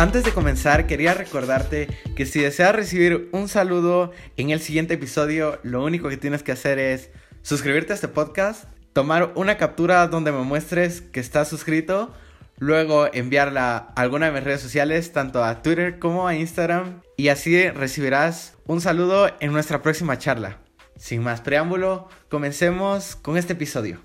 Antes 0.00 0.24
de 0.24 0.32
comenzar, 0.32 0.86
quería 0.86 1.12
recordarte 1.12 1.86
que 2.16 2.24
si 2.24 2.40
deseas 2.40 2.74
recibir 2.74 3.28
un 3.32 3.48
saludo 3.48 4.12
en 4.38 4.48
el 4.48 4.62
siguiente 4.62 4.94
episodio, 4.94 5.60
lo 5.62 5.84
único 5.84 6.08
que 6.08 6.16
tienes 6.16 6.42
que 6.42 6.52
hacer 6.52 6.78
es 6.78 7.10
suscribirte 7.42 7.92
a 7.92 7.96
este 7.96 8.08
podcast, 8.08 8.64
tomar 8.94 9.32
una 9.34 9.58
captura 9.58 10.06
donde 10.06 10.32
me 10.32 10.38
muestres 10.38 11.02
que 11.02 11.20
estás 11.20 11.48
suscrito, 11.48 12.14
luego 12.56 13.12
enviarla 13.12 13.92
a 13.94 14.00
alguna 14.00 14.24
de 14.24 14.32
mis 14.32 14.42
redes 14.42 14.62
sociales, 14.62 15.12
tanto 15.12 15.44
a 15.44 15.60
Twitter 15.60 15.98
como 15.98 16.26
a 16.26 16.34
Instagram, 16.34 17.02
y 17.18 17.28
así 17.28 17.68
recibirás 17.68 18.54
un 18.64 18.80
saludo 18.80 19.28
en 19.40 19.52
nuestra 19.52 19.82
próxima 19.82 20.16
charla. 20.16 20.60
Sin 20.96 21.22
más 21.22 21.42
preámbulo, 21.42 22.08
comencemos 22.30 23.16
con 23.16 23.36
este 23.36 23.52
episodio. 23.52 24.00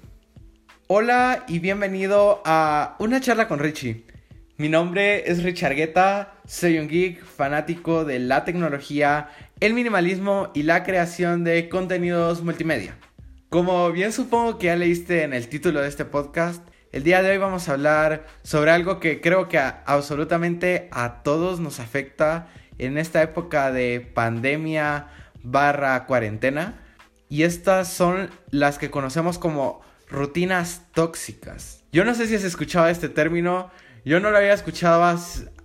Hola 0.88 1.46
y 1.48 1.59
bienvenido 1.59 2.41
a 2.43 2.98
una 3.00 3.21
charla 3.21 3.47
con 3.47 3.59
Richie. 3.59 4.04
Mi 4.57 4.69
nombre 4.69 5.29
es 5.29 5.43
Richard 5.43 5.75
Guetta, 5.75 6.36
soy 6.47 6.79
un 6.79 6.87
geek 6.87 7.25
fanático 7.25 8.05
de 8.05 8.19
la 8.19 8.46
tecnología, 8.46 9.27
el 9.59 9.73
minimalismo 9.73 10.50
y 10.54 10.63
la 10.63 10.86
creación 10.86 11.43
de 11.43 11.68
contenidos 11.68 12.41
multimedia. 12.41 12.96
Como 13.49 13.91
bien 13.91 14.13
supongo 14.13 14.57
que 14.57 14.68
ya 14.68 14.77
leíste 14.77 15.23
en 15.23 15.33
el 15.33 15.49
título 15.49 15.82
de 15.82 15.89
este 15.89 16.05
podcast, 16.05 16.65
el 16.93 17.04
día 17.04 17.21
de 17.21 17.32
hoy 17.32 17.37
vamos 17.37 17.68
a 17.68 17.73
hablar 17.73 18.27
sobre 18.43 18.71
algo 18.71 19.01
que 19.01 19.19
creo 19.19 19.49
que 19.49 19.60
absolutamente 19.60 20.87
a 20.93 21.21
todos 21.21 21.60
nos 21.60 21.82
afecta 21.82 22.47
en 22.77 22.97
esta 22.97 23.21
época 23.21 23.74
de 23.74 23.99
pandemia 23.99 25.10
barra 25.43 26.05
cuarentena. 26.05 26.82
Y 27.27 27.43
estas 27.43 27.91
son 27.91 28.29
las 28.51 28.77
que 28.77 28.89
conocemos 28.89 29.37
como 29.37 29.82
rutinas 30.07 30.83
tóxicas. 30.93 31.83
Yo 31.91 32.05
no 32.05 32.16
sé 32.16 32.27
si 32.27 32.35
has 32.35 32.45
escuchado 32.45 32.88
este 32.88 33.09
término, 33.09 33.69
yo 34.05 34.19
no 34.19 34.31
lo 34.31 34.38
había 34.38 34.53
escuchado 34.53 35.03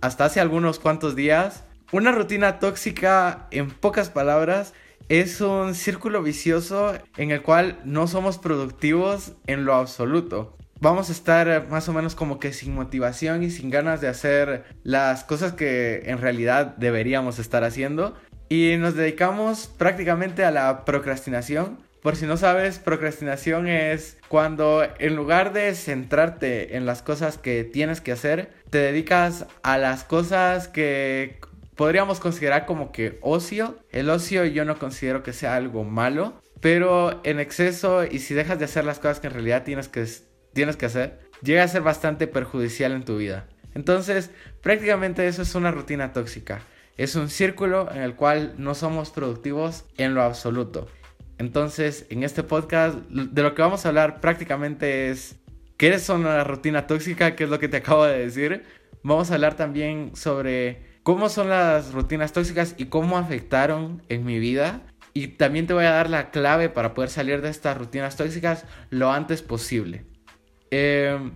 hasta 0.01 0.25
hace 0.25 0.39
algunos 0.39 0.79
cuantos 0.79 1.15
días. 1.15 1.63
Una 1.91 2.11
rutina 2.11 2.59
tóxica, 2.59 3.47
en 3.51 3.69
pocas 3.69 4.09
palabras, 4.09 4.73
es 5.07 5.39
un 5.41 5.75
círculo 5.75 6.23
vicioso 6.23 6.93
en 7.17 7.31
el 7.31 7.41
cual 7.41 7.79
no 7.85 8.07
somos 8.07 8.37
productivos 8.37 9.33
en 9.47 9.65
lo 9.65 9.75
absoluto 9.75 10.57
vamos 10.81 11.09
a 11.09 11.11
estar 11.13 11.67
más 11.69 11.87
o 11.87 11.93
menos 11.93 12.15
como 12.15 12.39
que 12.39 12.51
sin 12.51 12.73
motivación 12.73 13.43
y 13.43 13.51
sin 13.51 13.69
ganas 13.69 14.01
de 14.01 14.09
hacer 14.09 14.65
las 14.83 15.23
cosas 15.23 15.53
que 15.53 16.01
en 16.05 16.17
realidad 16.17 16.75
deberíamos 16.77 17.39
estar 17.39 17.63
haciendo. 17.63 18.17
Y 18.49 18.75
nos 18.77 18.95
dedicamos 18.95 19.67
prácticamente 19.67 20.43
a 20.43 20.51
la 20.51 20.83
procrastinación. 20.83 21.79
Por 22.01 22.15
si 22.15 22.25
no 22.25 22.35
sabes, 22.35 22.79
procrastinación 22.79 23.67
es 23.67 24.17
cuando 24.27 24.83
en 24.97 25.15
lugar 25.15 25.53
de 25.53 25.75
centrarte 25.75 26.75
en 26.75 26.87
las 26.87 27.03
cosas 27.03 27.37
que 27.37 27.63
tienes 27.63 28.01
que 28.01 28.11
hacer, 28.11 28.51
te 28.71 28.79
dedicas 28.79 29.45
a 29.61 29.77
las 29.77 30.03
cosas 30.03 30.67
que 30.67 31.39
podríamos 31.75 32.19
considerar 32.19 32.65
como 32.65 32.91
que 32.91 33.19
ocio. 33.21 33.77
El 33.91 34.09
ocio 34.09 34.45
yo 34.45 34.65
no 34.65 34.79
considero 34.79 35.21
que 35.21 35.31
sea 35.31 35.55
algo 35.55 35.83
malo, 35.83 36.41
pero 36.59 37.21
en 37.23 37.39
exceso 37.39 38.03
y 38.03 38.17
si 38.17 38.33
dejas 38.33 38.57
de 38.57 38.65
hacer 38.65 38.83
las 38.83 38.97
cosas 38.97 39.19
que 39.19 39.27
en 39.27 39.33
realidad 39.33 39.63
tienes 39.63 39.87
que 39.87 40.07
tienes 40.53 40.77
que 40.77 40.87
hacer, 40.87 41.19
llega 41.43 41.63
a 41.63 41.67
ser 41.67 41.83
bastante 41.83 42.27
perjudicial 42.27 42.93
en 42.93 43.05
tu 43.05 43.17
vida. 43.17 43.47
Entonces, 43.75 44.31
prácticamente 44.61 45.27
eso 45.27 45.43
es 45.43 45.55
una 45.55 45.71
rutina 45.71 46.13
tóxica. 46.13 46.61
Es 46.97 47.15
un 47.15 47.29
círculo 47.29 47.89
en 47.91 48.01
el 48.01 48.15
cual 48.15 48.55
no 48.57 48.75
somos 48.75 49.11
productivos 49.11 49.85
en 49.97 50.13
lo 50.13 50.23
absoluto. 50.23 50.87
Entonces, 51.41 52.05
en 52.11 52.21
este 52.21 52.43
podcast, 52.43 52.99
de 53.09 53.41
lo 53.41 53.55
que 53.55 53.63
vamos 53.63 53.83
a 53.83 53.89
hablar 53.89 54.21
prácticamente 54.21 55.09
es 55.09 55.39
qué 55.75 55.91
es 55.91 56.07
una 56.09 56.43
rutina 56.43 56.85
tóxica, 56.85 57.35
qué 57.35 57.45
es 57.45 57.49
lo 57.49 57.57
que 57.57 57.67
te 57.67 57.77
acabo 57.81 58.05
de 58.05 58.19
decir. 58.19 58.63
Vamos 59.01 59.31
a 59.31 59.33
hablar 59.33 59.55
también 59.55 60.15
sobre 60.15 60.99
cómo 61.01 61.29
son 61.29 61.49
las 61.49 61.93
rutinas 61.93 62.31
tóxicas 62.31 62.75
y 62.77 62.85
cómo 62.85 63.17
afectaron 63.17 64.03
en 64.07 64.23
mi 64.23 64.37
vida. 64.37 64.83
Y 65.15 65.29
también 65.29 65.65
te 65.65 65.73
voy 65.73 65.85
a 65.85 65.91
dar 65.93 66.11
la 66.11 66.29
clave 66.29 66.69
para 66.69 66.93
poder 66.93 67.09
salir 67.09 67.41
de 67.41 67.49
estas 67.49 67.75
rutinas 67.75 68.15
tóxicas 68.17 68.65
lo 68.91 69.11
antes 69.11 69.41
posible. 69.41 70.05
Em, 70.69 71.31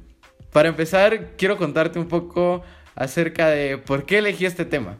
para 0.52 0.70
empezar, 0.70 1.32
quiero 1.36 1.58
contarte 1.58 1.98
un 1.98 2.08
poco 2.08 2.62
acerca 2.94 3.48
de 3.48 3.80
por 3.80 4.06
qué 4.06 4.20
elegí 4.20 4.46
este 4.46 4.66
tema. 4.66 4.98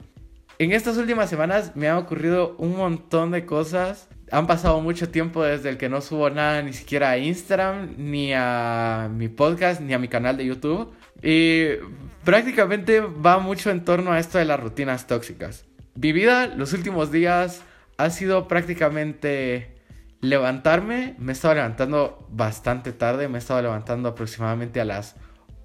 En 0.58 0.72
estas 0.72 0.98
últimas 0.98 1.30
semanas 1.30 1.76
me 1.76 1.90
han 1.90 1.98
ocurrido 1.98 2.56
un 2.58 2.76
montón 2.76 3.30
de 3.30 3.46
cosas. 3.46 4.10
Han 4.32 4.48
pasado 4.48 4.82
mucho 4.82 5.10
tiempo 5.10 5.44
desde 5.44 5.70
el 5.70 5.78
que 5.78 5.90
no 5.90 6.02
subo 6.02 6.30
nada 6.30 6.62
ni 6.62 6.74
siquiera 6.74 7.12
a 7.12 7.18
Instagram, 7.18 7.96
ni 7.98 8.34
a 8.34 9.10
mi 9.14 9.28
podcast, 9.28 9.82
ni 9.82 9.94
a 9.94 10.00
mi 10.00 10.08
canal 10.08 10.38
de 10.38 10.46
YouTube. 10.46 10.92
Y 11.22 11.68
prácticamente 12.24 13.02
va 13.02 13.40
mucho 13.40 13.70
en 13.70 13.86
torno 13.86 14.12
a 14.12 14.20
esto 14.20 14.38
de 14.38 14.46
las 14.46 14.60
rutinas 14.60 15.08
tóxicas. 15.08 15.66
Mi 15.96 16.12
vida 16.12 16.48
los 16.48 16.74
últimos 16.74 17.12
días 17.12 17.62
ha 17.98 18.10
sido 18.10 18.48
prácticamente 18.48 19.76
levantarme, 20.22 21.16
me 21.20 21.32
estaba 21.32 21.56
levantando 21.56 22.28
bastante 22.32 22.92
tarde, 22.92 23.28
me 23.28 23.38
estaba 23.38 23.62
levantando 23.62 24.10
aproximadamente 24.10 24.82
a 24.82 24.86
las 24.86 25.16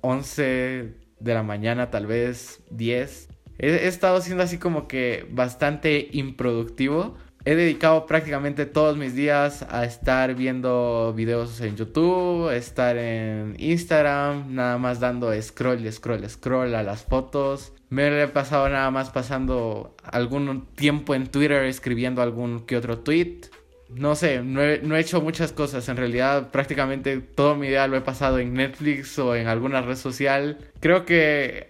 11 0.03 0.95
de 1.19 1.35
la 1.35 1.43
mañana, 1.43 1.91
tal 1.91 2.07
vez 2.07 2.63
10. 2.71 3.29
He, 3.59 3.87
estado 3.89 4.21
siendo 4.21 4.43
así 4.43 4.59
como 4.59 4.89
que 4.89 5.27
bastante 5.31 6.09
improductivo. 6.13 7.17
He 7.45 7.55
dedicado 7.55 8.07
prácticamente 8.07 8.67
todos 8.67 8.97
mis 8.97 9.15
días 9.15 9.65
a 9.71 9.85
estar 9.85 10.35
viendo 10.35 11.15
videos 11.17 11.61
en 11.61 11.77
YouTube, 11.77 12.51
estar 12.51 12.97
en 12.99 13.55
Instagram, 13.59 14.55
nada 14.55 14.77
más 14.77 15.01
dando 15.01 15.33
scroll, 15.41 15.91
scroll, 15.91 16.29
scroll 16.29 16.75
a 16.75 16.83
las 16.83 17.05
fotos. 17.05 17.73
Me 17.89 18.23
he 18.23 18.29
pasado 18.29 18.69
nada 18.69 18.91
más 18.91 19.11
pasando 19.11 19.97
algún 20.05 20.67
tiempo 20.75 21.15
en 21.15 21.29
Twitter 21.29 21.65
escribiendo 21.65 22.21
algún 22.21 22.67
que 22.67 22.77
otro 22.77 22.99
tweet 22.99 23.41
no 23.95 24.15
sé, 24.15 24.43
no 24.43 24.63
he, 24.63 25.01
hecho 25.01 25.21
muchas 25.21 25.53
cosas. 25.53 25.89
En 25.89 25.97
realidad, 25.97 26.51
prácticamente 26.51 27.19
todo 27.19 27.57
mi 27.57 27.69
día 27.69 27.87
lo 27.89 27.97
he 27.97 28.01
pasado 28.01 28.39
en 28.39 28.55
Netflix 28.55 29.19
o 29.19 29.35
en 29.35 29.49
alguna 29.49 29.83
red 29.83 29.97
social. 29.97 30.59
Creo 30.81 31.05
que 31.05 31.67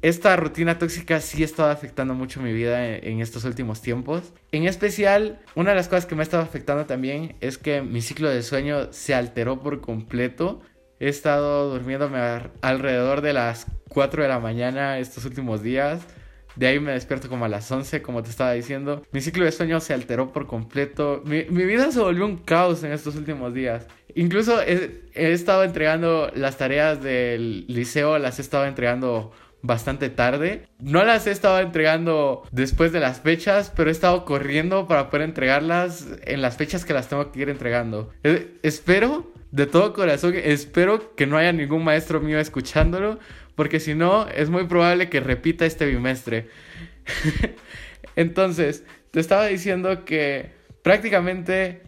esta 0.00 0.36
rutina 0.36 0.78
tóxica 0.78 1.20
sí 1.20 1.42
ha 1.42 1.44
estado 1.44 1.70
afectando 1.70 2.14
mucho 2.14 2.40
mi 2.40 2.52
vida 2.52 2.96
en, 2.96 3.20
estos 3.20 3.44
últimos 3.44 3.82
tiempos. 3.82 4.32
En 4.52 4.64
especial, 4.64 5.40
una 5.54 5.70
de 5.70 5.76
las 5.76 5.88
cosas 5.88 6.06
que 6.06 6.14
me 6.14 6.22
ha 6.22 6.24
estado 6.24 6.42
afectando 6.42 6.86
también 6.86 7.36
es 7.40 7.58
que 7.58 7.82
mi 7.82 8.00
ciclo 8.00 8.28
de 8.28 8.42
sueño 8.42 8.92
se 8.92 9.14
alteró 9.14 9.60
por 9.60 9.80
completo. 9.80 10.60
He 11.00 11.08
estado 11.08 11.70
durmiéndome 11.70 12.18
alrededor 12.60 13.20
de 13.22 13.32
las 13.32 13.66
4 13.88 14.22
de 14.22 14.28
la 14.28 14.38
mañana 14.38 14.98
estos 14.98 15.24
últimos 15.24 15.62
días. 15.62 16.02
De 16.58 16.66
ahí 16.66 16.80
me 16.80 16.92
despierto 16.92 17.28
como 17.28 17.44
a 17.44 17.48
las 17.48 17.70
11, 17.70 18.02
como 18.02 18.22
te 18.22 18.30
estaba 18.30 18.52
diciendo. 18.52 19.02
Mi 19.12 19.20
ciclo 19.20 19.44
de 19.44 19.52
sueño 19.52 19.78
se 19.78 19.94
alteró 19.94 20.32
por 20.32 20.48
completo. 20.48 21.22
Mi, 21.24 21.42
vida 21.44 21.92
se 21.92 22.00
volvió 22.00 22.26
un 22.26 22.38
caos 22.38 22.82
en 22.82 22.92
estos 22.92 23.14
últimos 23.14 23.54
días. 23.54 23.86
Incluso 24.16 24.60
he, 24.62 25.02
estado 25.14 25.62
entregando 25.62 26.32
las 26.34 26.56
tareas 26.56 27.00
del 27.00 27.64
liceo, 27.68 28.18
las 28.18 28.40
he 28.40 28.42
estado 28.42 28.66
entregando 28.66 29.30
bastante 29.62 30.08
tarde. 30.08 30.66
No 30.78 31.04
las 31.04 31.26
he 31.26 31.30
estado 31.30 31.60
entregando 31.60 32.46
después 32.52 32.92
de 32.92 33.00
las 33.00 33.20
fechas, 33.20 33.72
pero 33.74 33.90
he 33.90 33.92
estado 33.92 34.24
corriendo 34.24 34.86
para 34.86 35.10
poder 35.10 35.28
entregarlas 35.28 36.06
en 36.24 36.42
las 36.42 36.56
fechas 36.56 36.84
que 36.84 36.94
las 36.94 37.08
tengo 37.08 37.30
que 37.32 37.40
ir 37.40 37.48
entregando. 37.48 38.10
Eh, 38.22 38.58
espero, 38.62 39.32
de 39.50 39.66
todo 39.66 39.92
corazón, 39.92 40.34
espero 40.36 41.14
que 41.16 41.26
no 41.26 41.36
haya 41.36 41.52
ningún 41.52 41.84
maestro 41.84 42.20
mío 42.20 42.38
escuchándolo, 42.38 43.18
porque 43.54 43.80
si 43.80 43.94
no, 43.94 44.28
es 44.28 44.50
muy 44.50 44.66
probable 44.66 45.08
que 45.08 45.20
repita 45.20 45.66
este 45.66 45.86
bimestre. 45.86 46.48
Entonces, 48.16 48.84
te 49.10 49.20
estaba 49.20 49.46
diciendo 49.46 50.04
que 50.04 50.52
prácticamente 50.82 51.82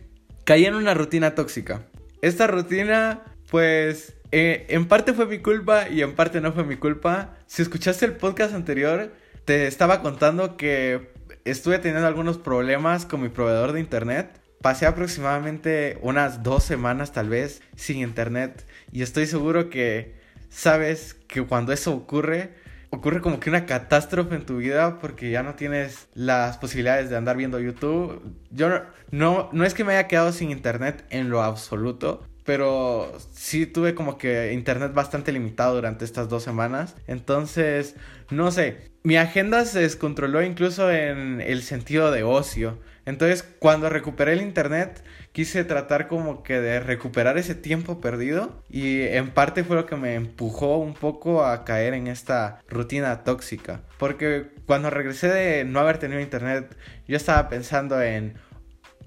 caí 0.45 0.65
en 0.65 0.75
una 0.75 0.95
rutina 0.95 1.35
tóxica. 1.35 1.87
Esta 2.23 2.47
rutina, 2.47 3.23
pues, 3.51 4.15
eh, 4.33 4.67
en 4.69 4.87
parte 4.87 5.13
fue 5.13 5.27
mi 5.27 5.39
culpa 5.39 5.89
y 5.89 6.03
en 6.03 6.15
parte 6.15 6.41
no 6.41 6.53
fue 6.53 6.65
mi 6.65 6.77
culpa. 6.77 7.37
Si 7.47 7.63
escuchaste 7.63 8.05
el 8.05 8.13
podcast 8.13 8.55
anterior, 8.55 9.13
te 9.45 9.67
estaba 9.67 10.03
contando 10.03 10.57
que 10.57 11.13
estuve 11.45 11.79
teniendo 11.79 12.07
algunos 12.07 12.39
problemas 12.39 13.07
con 13.07 13.23
mi 13.23 13.29
proveedor 13.29 13.73
de 13.73 13.81
internet. 13.81 14.41
Pasé 14.63 14.87
aproximadamente 14.87 15.99
unas 16.03 16.43
dos 16.43 16.65
semanas 16.65 17.13
tal 17.13 17.29
vez 17.29 17.63
sin 17.77 17.99
internet 17.99 18.67
y 18.93 19.03
estoy 19.03 19.27
seguro 19.27 19.71
que 19.71 20.15
sabes 20.51 21.15
que 21.15 21.43
cuando 21.43 21.73
eso 21.73 21.95
ocurre, 21.95 22.55
ocurre 22.91 23.23
como 23.23 23.41
que 23.41 23.49
una 23.49 23.65
catástrofe 23.65 24.35
en 24.35 24.45
tu 24.45 24.59
vida 24.59 24.99
porque 24.99 25.31
ya 25.31 25.43
no 25.43 25.55
tienes 25.55 26.09
las 26.13 26.59
posibilidades 26.59 27.09
de 27.09 27.17
andar 27.17 27.37
viendo 27.37 27.59
YouTube. 27.59 28.21
Yo 28.51 28.69
no, 29.11 29.49
no, 29.53 29.65
es 29.65 29.75
que 29.75 29.85
me 29.85 29.95
haya 29.95 30.09
quedado 30.09 30.33
sin 30.33 30.51
internet 30.51 31.05
en 31.09 31.31
lo 31.31 31.43
absoluto, 31.43 32.27
pero 32.51 33.17
sí 33.31 33.65
tuve 33.65 33.95
como 33.95 34.19
que 34.19 34.53
internet 34.53 34.93
bastante 34.93 35.31
limitado 35.31 35.77
durante 35.77 36.05
estas 36.05 36.29
dos 36.29 36.43
semanas. 36.43 36.97
Entonces, 37.07 37.95
no 38.29 38.51
sé, 38.51 38.91
mi 39.05 39.17
agenda 39.17 39.65
se 39.65 39.79
descontroló 39.79 40.43
incluso 40.43 40.91
en 40.91 41.41
el 41.41 41.63
sentido 41.63 42.11
de 42.11 42.25
ocio. 42.25 42.81
Entonces, 43.07 43.45
cuando 43.61 43.89
recuperé 43.89 44.33
el 44.33 44.43
internet, 44.43 45.05
quise 45.31 45.63
tratar 45.63 46.09
como 46.09 46.43
que 46.43 46.61
de 46.61 46.81
recuperar 46.81 47.39
ese 47.39 47.55
tiempo 47.55 48.01
perdido 48.01 48.65
y 48.69 49.03
en 49.03 49.31
parte 49.31 49.63
fue 49.63 49.77
lo 49.77 49.87
que 49.87 49.95
me 49.95 50.17
empujó 50.17 50.79
un 50.79 50.95
poco 50.95 51.45
a 51.45 51.65
caer 51.65 51.95
en 51.95 52.09
esta 52.09 52.59
rutina 52.69 53.23
tóxica. 53.23 53.83
Porque 53.97 54.51
cuando 54.67 54.91
regresé 54.91 55.29
de 55.29 55.65
no 55.65 55.79
haber 55.79 55.99
tenido 55.99 56.21
internet, 56.21 56.77
yo 57.07 57.17
estaba 57.17 57.49
pensando 57.49 58.03
en 58.03 58.35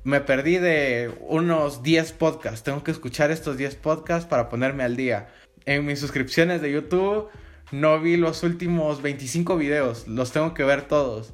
me 0.04 0.22
perdí 0.22 0.58
de 0.58 1.12
unos 1.22 1.84
10 1.84 2.12
podcasts. 2.14 2.64
Tengo 2.64 2.84
que 2.84 2.92
escuchar 2.92 3.32
estos 3.32 3.58
10 3.58 3.76
podcasts 3.76 4.28
para 4.28 4.50
ponerme 4.50 4.84
al 4.84 4.96
día. 4.96 5.28
En 5.66 5.86
mis 5.86 6.00
suscripciones 6.00 6.62
de 6.62 6.72
YouTube 6.72 7.30
no 7.72 8.00
vi 8.00 8.18
los 8.18 8.44
últimos 8.44 9.02
25 9.02 9.58
videos. 9.58 10.08
Los 10.08 10.32
tengo 10.32 10.54
que 10.54 10.64
ver 10.64 10.84
todos. 10.84 11.34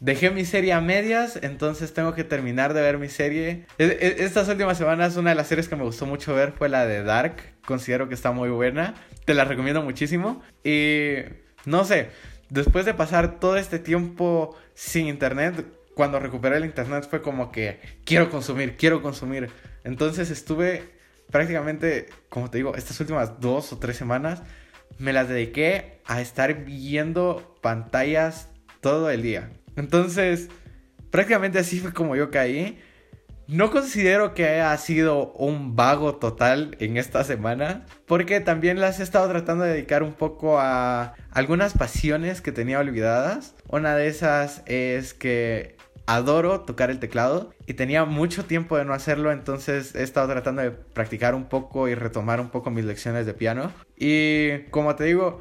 Dejé 0.00 0.30
mi 0.30 0.44
serie 0.44 0.74
a 0.74 0.80
medias, 0.80 1.38
entonces 1.42 1.94
tengo 1.94 2.14
que 2.14 2.22
terminar 2.22 2.74
de 2.74 2.82
ver 2.82 2.98
mi 2.98 3.08
serie. 3.08 3.66
E, 3.78 3.84
e, 3.84 4.24
estas 4.24 4.48
últimas 4.48 4.76
semanas 4.76 5.16
una 5.16 5.30
de 5.30 5.36
las 5.36 5.46
series 5.46 5.68
que 5.68 5.76
me 5.76 5.84
gustó 5.84 6.04
mucho 6.04 6.34
ver 6.34 6.52
fue 6.52 6.68
la 6.68 6.86
de 6.86 7.02
Dark. 7.02 7.36
Considero 7.64 8.08
que 8.08 8.14
está 8.14 8.32
muy 8.32 8.50
buena. 8.50 8.94
Te 9.24 9.34
la 9.34 9.44
recomiendo 9.44 9.82
muchísimo. 9.82 10.42
Y 10.64 11.16
no 11.64 11.84
sé, 11.84 12.10
después 12.50 12.84
de 12.84 12.94
pasar 12.94 13.40
todo 13.40 13.56
este 13.56 13.78
tiempo 13.78 14.56
sin 14.74 15.06
internet, 15.06 15.64
cuando 15.96 16.20
recuperé 16.20 16.58
el 16.58 16.66
internet 16.66 17.08
fue 17.08 17.22
como 17.22 17.50
que 17.50 17.80
quiero 18.04 18.28
consumir, 18.28 18.76
quiero 18.76 19.00
consumir. 19.00 19.48
Entonces 19.82 20.30
estuve 20.30 20.82
prácticamente, 21.30 22.10
como 22.28 22.50
te 22.50 22.58
digo, 22.58 22.76
estas 22.76 23.00
últimas 23.00 23.40
dos 23.40 23.72
o 23.72 23.78
tres 23.78 23.96
semanas 23.96 24.42
me 24.98 25.14
las 25.14 25.30
dediqué 25.30 26.02
a 26.04 26.20
estar 26.20 26.66
viendo 26.66 27.56
pantallas 27.62 28.50
todo 28.82 29.08
el 29.08 29.22
día. 29.22 29.48
Entonces, 29.76 30.50
prácticamente 31.10 31.58
así 31.58 31.80
fue 31.80 31.94
como 31.94 32.14
yo 32.14 32.30
caí. 32.30 32.78
No 33.48 33.70
considero 33.70 34.34
que 34.34 34.46
haya 34.46 34.76
sido 34.76 35.32
un 35.32 35.76
vago 35.76 36.16
total 36.16 36.76
en 36.78 36.98
esta 36.98 37.24
semana, 37.24 37.86
porque 38.04 38.40
también 38.40 38.80
las 38.80 39.00
he 39.00 39.02
estado 39.02 39.30
tratando 39.30 39.64
de 39.64 39.72
dedicar 39.72 40.02
un 40.02 40.12
poco 40.12 40.58
a 40.58 41.14
algunas 41.30 41.72
pasiones 41.72 42.42
que 42.42 42.52
tenía 42.52 42.80
olvidadas. 42.80 43.54
Una 43.68 43.96
de 43.96 44.08
esas 44.08 44.62
es 44.66 45.14
que 45.14 45.75
adoro 46.06 46.60
tocar 46.60 46.90
el 46.90 47.00
teclado 47.00 47.52
y 47.66 47.74
tenía 47.74 48.04
mucho 48.04 48.44
tiempo 48.44 48.76
de 48.76 48.84
no 48.84 48.94
hacerlo, 48.94 49.32
entonces 49.32 49.94
he 49.94 50.02
estado 50.02 50.28
tratando 50.28 50.62
de 50.62 50.70
practicar 50.70 51.34
un 51.34 51.48
poco 51.48 51.88
y 51.88 51.94
retomar 51.94 52.40
un 52.40 52.50
poco 52.50 52.70
mis 52.70 52.84
lecciones 52.84 53.26
de 53.26 53.34
piano. 53.34 53.72
Y 53.96 54.60
como 54.70 54.94
te 54.94 55.04
digo, 55.04 55.40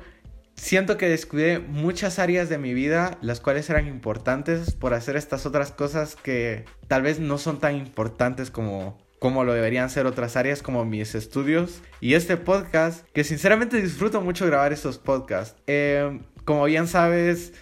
siento 0.56 0.98
que 0.98 1.08
descuidé 1.08 1.60
muchas 1.60 2.20
áreas 2.20 2.50
de 2.50 2.58
mi 2.58 2.74
vida, 2.74 3.18
las 3.22 3.40
cuales 3.40 3.70
eran 3.70 3.88
importantes 3.88 4.74
por 4.74 4.94
hacer 4.94 5.16
estas 5.16 5.46
otras 5.46 5.72
cosas 5.72 6.16
que 6.16 6.66
tal 6.88 7.04
vez 7.04 7.20
no 7.20 7.38
son 7.38 7.60
tan 7.60 7.76
importantes 7.76 8.52
como 8.52 9.04
como 9.20 9.44
lo 9.44 9.54
deberían 9.54 9.90
ser 9.90 10.06
otras 10.06 10.36
áreas 10.36 10.62
como 10.62 10.86
mis 10.86 11.16
estudios 11.16 11.82
y 12.00 12.14
este 12.14 12.38
podcast, 12.38 13.08
que 13.12 13.24
sinceramente 13.24 13.82
disfruto 13.82 14.22
mucho 14.22 14.46
grabar 14.46 14.72
estos 14.72 15.00
podcasts. 15.00 15.60
Eh, 15.66 16.20
como 16.44 16.66
bien 16.66 16.88
sabes, 16.88 17.54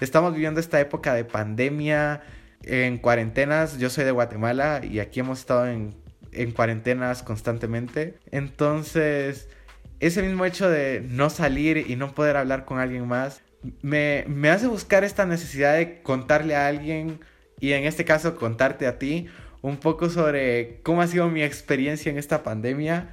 estamos 0.00 0.32
viviendo 0.32 0.58
esta 0.58 0.80
época 0.80 1.14
de 1.14 1.24
pandemia, 1.24 2.22
en 2.64 2.98
cuarentenas, 2.98 3.78
yo 3.78 3.90
soy 3.90 4.04
de 4.04 4.10
Guatemala 4.10 4.80
y 4.82 5.00
aquí 5.00 5.20
hemos 5.20 5.40
estado 5.40 5.66
en, 5.66 5.94
en 6.32 6.52
cuarentenas 6.52 7.22
constantemente. 7.22 8.18
Entonces, 8.30 9.48
ese 10.00 10.22
mismo 10.22 10.44
hecho 10.44 10.68
de 10.68 11.04
no 11.08 11.30
salir 11.30 11.78
y 11.88 11.96
no 11.96 12.14
poder 12.14 12.36
hablar 12.36 12.64
con 12.64 12.78
alguien 12.78 13.06
más, 13.06 13.42
me, 13.82 14.50
hace 14.50 14.66
buscar 14.66 15.04
esta 15.04 15.26
necesidad 15.26 15.76
de 15.76 16.02
contarle 16.02 16.56
a 16.56 16.66
alguien, 16.66 17.20
y 17.60 17.72
en 17.72 17.84
este 17.84 18.04
caso 18.04 18.36
contarte 18.36 18.86
a 18.86 18.98
ti, 18.98 19.28
un 19.60 19.76
poco 19.76 20.10
sobre 20.10 20.80
cómo 20.82 21.02
ha 21.02 21.06
sido 21.06 21.28
mi 21.28 21.42
experiencia 21.44 22.10
en 22.10 22.18
esta 22.18 22.42
pandemia. 22.42 23.10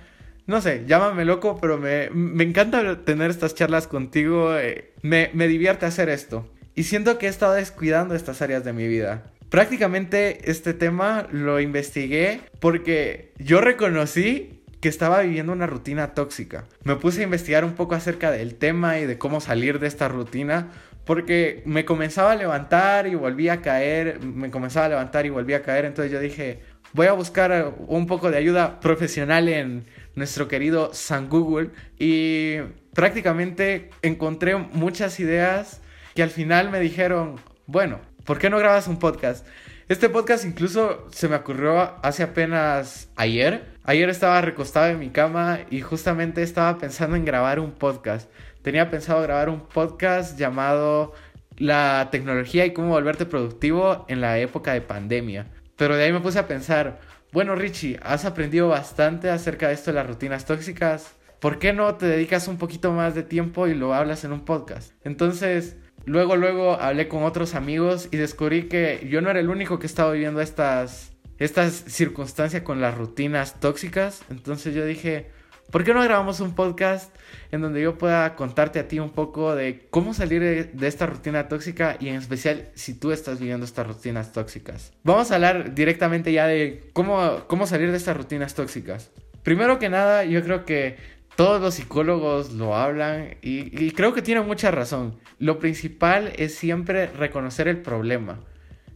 No 0.47 0.61
sé, 0.61 0.85
llámame 0.87 1.25
loco, 1.25 1.59
pero 1.61 1.77
me, 1.77 2.09
encanta 2.43 3.05
tener 3.05 3.29
estas 3.29 3.53
charlas 3.53 3.85
contigo, 3.85 4.57
eh, 4.57 4.93
me 5.03 5.47
divierte 5.47 5.85
hacer 5.85 6.09
esto. 6.09 6.51
Y 6.73 6.83
siento 6.83 7.19
que 7.19 7.27
he 7.27 7.29
estado 7.29 7.53
descuidando 7.53 8.15
estas 8.15 8.41
áreas 8.41 8.63
de 8.63 8.73
mi 8.73 8.87
vida. 8.87 9.31
Prácticamente 9.49 10.51
este 10.51 10.73
tema 10.73 11.27
lo 11.31 11.59
investigué 11.59 12.41
porque 12.59 13.33
yo 13.37 13.61
reconocí 13.61 14.63
que 14.79 14.89
estaba 14.89 15.21
viviendo 15.21 15.51
una 15.51 15.67
rutina 15.67 16.13
tóxica. 16.13 16.65
Me 16.83 16.95
puse 16.95 17.21
a 17.21 17.23
investigar 17.23 17.65
un 17.65 17.73
poco 17.73 17.95
acerca 17.95 18.31
del 18.31 18.55
tema 18.55 18.99
y 18.99 19.05
de 19.05 19.17
cómo 19.17 19.41
salir 19.41 19.79
de 19.79 19.87
esta 19.87 20.07
rutina 20.07 20.69
porque 21.03 21.63
me 21.65 21.85
comenzaba 21.85 22.33
a 22.33 22.35
levantar 22.35 23.07
y 23.07 23.15
volvía 23.15 23.53
a 23.53 23.61
caer, 23.61 24.23
me 24.23 24.51
comenzaba 24.51 24.85
a 24.85 24.89
levantar 24.89 25.25
y 25.25 25.29
volvía 25.29 25.57
a 25.57 25.61
caer, 25.63 25.85
entonces 25.85 26.11
yo 26.11 26.19
dije, 26.19 26.59
voy 26.93 27.07
a 27.07 27.13
buscar 27.13 27.73
un 27.87 28.05
poco 28.05 28.29
de 28.29 28.37
ayuda 28.37 28.79
profesional 28.79 29.49
en 29.49 29.85
nuestro 30.13 30.47
querido 30.47 30.93
San 30.93 31.27
Google 31.27 31.71
y 31.97 32.57
prácticamente 32.93 33.89
encontré 34.03 34.55
muchas 34.55 35.19
ideas 35.19 35.81
que 36.13 36.21
al 36.21 36.29
final 36.29 36.69
me 36.69 36.79
dijeron, 36.79 37.37
bueno, 37.65 37.99
¿por 38.29 38.37
qué 38.37 38.51
no 38.51 38.59
grabas 38.59 38.87
un 38.87 38.99
podcast? 38.99 39.43
Este 39.87 40.07
podcast 40.07 40.45
incluso 40.45 41.07
se 41.09 41.27
me 41.27 41.35
ocurrió 41.35 41.95
hace 42.05 42.21
apenas 42.21 43.09
ayer. 43.15 43.65
Ayer 43.83 44.07
estaba 44.07 44.39
recostado 44.39 44.85
en 44.85 44.99
mi 44.99 45.09
cama 45.09 45.61
y 45.71 45.81
justamente 45.81 46.43
estaba 46.43 46.77
pensando 46.77 47.15
en 47.15 47.25
grabar 47.25 47.59
un 47.59 47.71
podcast. 47.71 48.29
Tenía 48.61 48.91
pensado 48.91 49.23
grabar 49.23 49.49
un 49.49 49.61
podcast 49.61 50.37
llamado 50.37 51.13
La 51.57 52.09
tecnología 52.11 52.67
y 52.67 52.73
cómo 52.73 52.89
volverte 52.89 53.25
productivo 53.25 54.05
en 54.09 54.21
la 54.21 54.37
época 54.37 54.73
de 54.73 54.81
pandemia. 54.81 55.47
Pero 55.75 55.95
de 55.95 56.03
ahí 56.03 56.13
me 56.13 56.19
puse 56.19 56.37
a 56.37 56.47
pensar, 56.47 56.99
bueno 57.31 57.55
Richie, 57.55 57.99
has 58.03 58.25
aprendido 58.25 58.67
bastante 58.67 59.31
acerca 59.31 59.69
de 59.69 59.73
esto 59.73 59.89
de 59.89 59.95
las 59.95 60.05
rutinas 60.05 60.45
tóxicas. 60.45 61.15
¿Por 61.39 61.57
qué 61.57 61.73
no 61.73 61.95
te 61.95 62.05
dedicas 62.05 62.47
un 62.47 62.59
poquito 62.59 62.91
más 62.91 63.15
de 63.15 63.23
tiempo 63.23 63.65
y 63.65 63.73
lo 63.73 63.95
hablas 63.95 64.23
en 64.23 64.33
un 64.33 64.45
podcast? 64.45 64.93
Entonces, 65.03 65.77
Luego, 66.05 66.35
luego 66.35 66.79
hablé 66.79 67.07
con 67.07 67.23
otros 67.23 67.55
amigos 67.55 68.09
y 68.11 68.17
descubrí 68.17 68.63
que 68.63 69.07
yo 69.09 69.21
no 69.21 69.29
era 69.29 69.39
el 69.39 69.49
único 69.49 69.79
que 69.79 69.85
estaba 69.85 70.11
viviendo 70.11 70.41
estas, 70.41 71.11
estas 71.37 71.73
circunstancias 71.87 72.63
con 72.63 72.81
las 72.81 72.97
rutinas 72.97 73.59
tóxicas. 73.59 74.23
Entonces 74.29 74.73
yo 74.73 74.85
dije, 74.85 75.27
¿por 75.71 75.83
qué 75.83 75.93
no 75.93 76.03
grabamos 76.03 76.39
un 76.39 76.55
podcast 76.55 77.15
en 77.51 77.61
donde 77.61 77.81
yo 77.81 77.97
pueda 77.97 78.35
contarte 78.35 78.79
a 78.79 78.87
ti 78.87 78.99
un 78.99 79.11
poco 79.11 79.55
de 79.55 79.87
cómo 79.89 80.13
salir 80.13 80.41
de, 80.41 80.87
esta 80.87 81.05
rutina 81.05 81.47
tóxica 81.47 81.97
y 81.99 82.09
en 82.09 82.15
especial 82.15 82.69
si 82.73 82.93
tú 82.93 83.11
estás 83.11 83.39
viviendo 83.39 83.65
estas 83.65 83.87
rutinas 83.87 84.33
tóxicas? 84.33 84.93
Vamos 85.03 85.31
a 85.31 85.35
hablar 85.35 85.75
directamente 85.75 86.31
ya 86.31 86.47
de 86.47 86.89
cómo, 86.93 87.43
cómo 87.47 87.67
salir 87.67 87.91
de 87.91 87.97
estas 87.97 88.17
rutinas 88.17 88.55
tóxicas. 88.55 89.11
Primero 89.43 89.79
que 89.79 89.89
nada, 89.89 90.25
yo 90.25 90.43
creo 90.43 90.65
que 90.65 90.97
todos 91.39 91.61
los 91.61 91.75
psicólogos 91.75 92.51
lo 92.51 92.75
hablan 92.75 93.37
y, 93.41 93.91
creo 93.91 94.13
que 94.13 94.21
tienen 94.21 94.45
mucha 94.45 94.71
razón. 94.71 95.17
Lo 95.37 95.57
principal 95.57 96.33
es 96.35 96.53
siempre 96.53 97.07
reconocer 97.07 97.69
el 97.69 97.77
problema. 97.77 98.41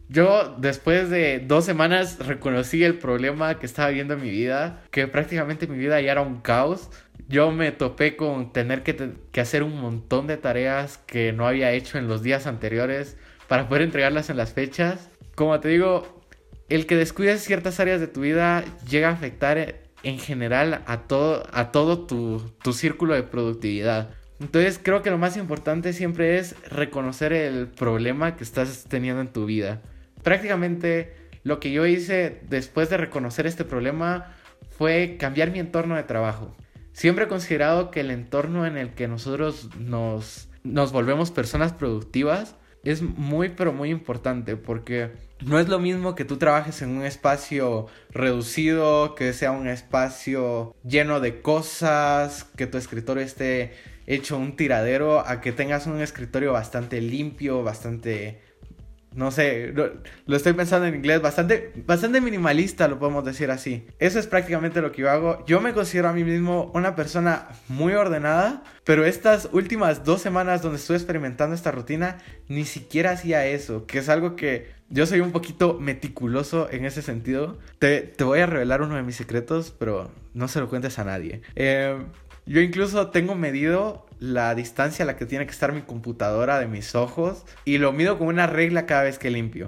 Yo 0.09 0.53
después 0.57 1.09
de 1.09 1.39
dos 1.39 1.63
semanas 1.63 2.19
reconocí 2.19 2.83
el 2.83 2.95
problema 2.95 3.59
que 3.59 3.65
estaba 3.65 3.91
viendo 3.91 4.15
en 4.15 4.23
mi 4.23 4.29
vida, 4.29 4.81
que 4.91 5.07
prácticamente 5.07 5.67
mi 5.67 5.77
vida 5.77 6.01
ya 6.01 6.11
era 6.11 6.19
un 6.19 6.41
caos. 6.41 6.89
Yo 7.29 7.49
me 7.51 7.71
topé 7.71 8.17
con 8.17 8.51
tener 8.51 8.83
que, 8.83 9.13
que 9.31 9.39
hacer 9.39 9.63
un 9.63 9.79
montón 9.79 10.27
de 10.27 10.35
tareas 10.35 10.97
que 10.97 11.31
no 11.31 11.47
había 11.47 11.71
hecho 11.71 11.97
en 11.97 12.09
los 12.09 12.23
días 12.23 12.45
anteriores 12.45 13.15
para 13.47 13.69
poder 13.69 13.83
entregarlas 13.83 14.29
en 14.29 14.35
las 14.35 14.51
fechas. 14.51 15.09
Como 15.35 15.57
te 15.61 15.69
digo, 15.69 16.21
el 16.67 16.87
que 16.87 16.97
descuides 16.97 17.41
ciertas 17.41 17.79
áreas 17.79 18.01
de 18.01 18.07
tu 18.07 18.19
vida 18.19 18.65
llega 18.89 19.07
a 19.07 19.13
afectar 19.13 19.82
en 20.03 20.19
general 20.19 20.83
a 20.85 21.01
todo, 21.01 21.43
a 21.51 21.71
todo 21.71 22.05
tu, 22.05 22.39
tu 22.61 22.73
círculo 22.73 23.13
de 23.13 23.23
productividad. 23.23 24.09
Entonces 24.39 24.79
creo 24.81 25.01
que 25.01 25.09
lo 25.09 25.17
más 25.17 25.37
importante 25.37 25.93
siempre 25.93 26.37
es 26.37 26.55
reconocer 26.69 27.33
el 27.33 27.67
problema 27.67 28.35
que 28.35 28.43
estás 28.43 28.85
teniendo 28.89 29.21
en 29.21 29.29
tu 29.29 29.45
vida. 29.45 29.81
Prácticamente 30.21 31.15
lo 31.43 31.59
que 31.59 31.71
yo 31.71 31.85
hice 31.85 32.41
después 32.49 32.89
de 32.89 32.97
reconocer 32.97 33.47
este 33.47 33.65
problema 33.65 34.33
fue 34.77 35.17
cambiar 35.19 35.51
mi 35.51 35.59
entorno 35.59 35.95
de 35.95 36.03
trabajo. 36.03 36.55
Siempre 36.93 37.25
he 37.25 37.27
considerado 37.27 37.89
que 37.89 38.01
el 38.01 38.11
entorno 38.11 38.65
en 38.65 38.77
el 38.77 38.91
que 38.93 39.07
nosotros 39.07 39.69
nos, 39.79 40.49
nos 40.63 40.91
volvemos 40.91 41.31
personas 41.31 41.73
productivas 41.73 42.55
es 42.83 43.01
muy 43.01 43.49
pero 43.49 43.73
muy 43.73 43.89
importante 43.89 44.55
porque 44.57 45.11
no 45.45 45.59
es 45.59 45.67
lo 45.67 45.79
mismo 45.79 46.15
que 46.15 46.25
tú 46.25 46.37
trabajes 46.37 46.81
en 46.81 46.89
un 46.89 47.05
espacio 47.05 47.87
reducido, 48.11 49.15
que 49.15 49.33
sea 49.33 49.51
un 49.51 49.67
espacio 49.67 50.75
lleno 50.83 51.19
de 51.19 51.41
cosas, 51.41 52.45
que 52.55 52.67
tu 52.67 52.77
escritorio 52.77 53.23
esté 53.23 53.73
hecho 54.05 54.37
un 54.37 54.55
tiradero, 54.55 55.25
a 55.25 55.41
que 55.41 55.51
tengas 55.51 55.87
un 55.87 56.01
escritorio 56.01 56.51
bastante 56.51 57.01
limpio, 57.01 57.63
bastante 57.63 58.41
no 59.15 59.31
sé, 59.31 59.73
lo, 59.73 60.35
estoy 60.35 60.53
pensando 60.53 60.87
en 60.87 60.95
inglés, 60.95 61.21
bastante, 61.21 61.71
bastante 61.85 62.21
minimalista, 62.21 62.87
lo 62.87 62.99
podemos 62.99 63.23
decir 63.23 63.51
así. 63.51 63.85
Eso 63.99 64.19
es 64.19 64.27
prácticamente 64.27 64.81
lo 64.81 64.91
que 64.91 65.01
yo 65.01 65.11
hago. 65.11 65.45
Yo 65.45 65.61
me 65.61 65.73
considero 65.73 66.09
a 66.09 66.13
mí 66.13 66.23
mismo 66.23 66.71
una 66.73 66.95
persona 66.95 67.49
muy 67.67 67.93
ordenada, 67.93 68.63
pero 68.83 69.05
estas 69.05 69.49
últimas 69.51 70.03
dos 70.03 70.21
semanas 70.21 70.61
donde 70.61 70.77
estuve 70.77 70.97
experimentando 70.97 71.55
esta 71.55 71.71
rutina, 71.71 72.17
ni 72.47 72.65
siquiera 72.65 73.11
hacía 73.11 73.45
eso, 73.45 73.85
que 73.85 73.99
es 73.99 74.09
algo 74.09 74.35
que 74.35 74.71
yo 74.89 75.05
soy 75.05 75.21
un 75.21 75.31
poquito 75.31 75.79
meticuloso 75.79 76.69
en 76.71 76.85
ese 76.85 77.01
sentido. 77.01 77.57
Te, 77.79 78.01
te 78.01 78.23
voy 78.23 78.39
a 78.39 78.45
revelar 78.45 78.81
uno 78.81 78.95
de 78.95 79.03
mis 79.03 79.15
secretos, 79.15 79.73
pero 79.77 80.11
no 80.33 80.47
se 80.47 80.59
lo 80.59 80.69
cuentes 80.69 80.99
a 80.99 81.03
nadie. 81.03 81.41
Eh, 81.55 81.97
yo 82.45 82.61
incluso 82.61 83.09
tengo 83.09 83.35
medido 83.35 84.05
la 84.23 84.55
distancia 84.55 85.03
a 85.03 85.05
la 85.05 85.17
que 85.17 85.25
tiene 85.25 85.45
que 85.45 85.51
estar 85.51 85.73
mi 85.73 85.81
computadora 85.81 86.57
de 86.57 86.65
mis 86.65 86.95
ojos 86.95 87.43
y 87.65 87.77
lo 87.77 87.91
mido 87.91 88.17
como 88.17 88.29
una 88.29 88.47
regla 88.47 88.85
cada 88.85 89.03
vez 89.03 89.19
que 89.19 89.29
limpio. 89.29 89.67